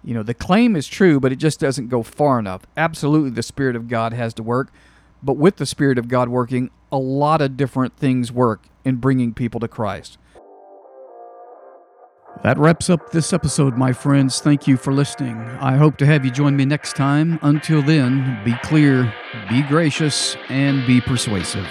you 0.06 0.14
know, 0.14 0.22
the 0.22 0.35
claim 0.35 0.76
is 0.76 0.87
true, 0.87 1.18
but 1.18 1.32
it 1.32 1.37
just 1.37 1.59
doesn't 1.59 1.88
go 1.88 2.04
far 2.04 2.38
enough. 2.38 2.62
Absolutely, 2.76 3.30
the 3.30 3.42
Spirit 3.42 3.74
of 3.74 3.88
God 3.88 4.12
has 4.12 4.32
to 4.35 4.42
work, 4.42 4.72
but 5.20 5.37
with 5.37 5.56
the 5.56 5.66
Spirit 5.66 5.98
of 5.98 6.06
God 6.06 6.28
working, 6.28 6.70
a 6.90 6.99
lot 6.99 7.40
of 7.40 7.57
different 7.57 7.96
things 7.96 8.33
work 8.33 8.68
in 8.85 8.96
bringing 8.96 9.35
people 9.35 9.61
to 9.61 9.68
Christ. 9.68 10.18
That 12.42 12.59
wraps 12.59 12.90
up 12.90 13.11
this 13.11 13.33
episode, 13.33 13.79
my 13.79 13.92
friends. 13.92 14.40
Thank 14.40 14.66
you 14.66 14.77
for 14.77 14.92
listening. 14.92 15.38
I 15.38 15.77
hope 15.77 15.96
to 15.99 16.07
have 16.07 16.25
you 16.25 16.31
join 16.31 16.55
me 16.55 16.66
next 16.66 16.94
time. 16.94 17.38
Until 17.42 17.83
then, 17.83 18.40
be 18.44 18.55
clear, 18.62 19.12
be 19.49 19.62
gracious, 19.62 20.37
and 20.49 20.87
be 20.87 21.01
persuasive. 21.01 21.66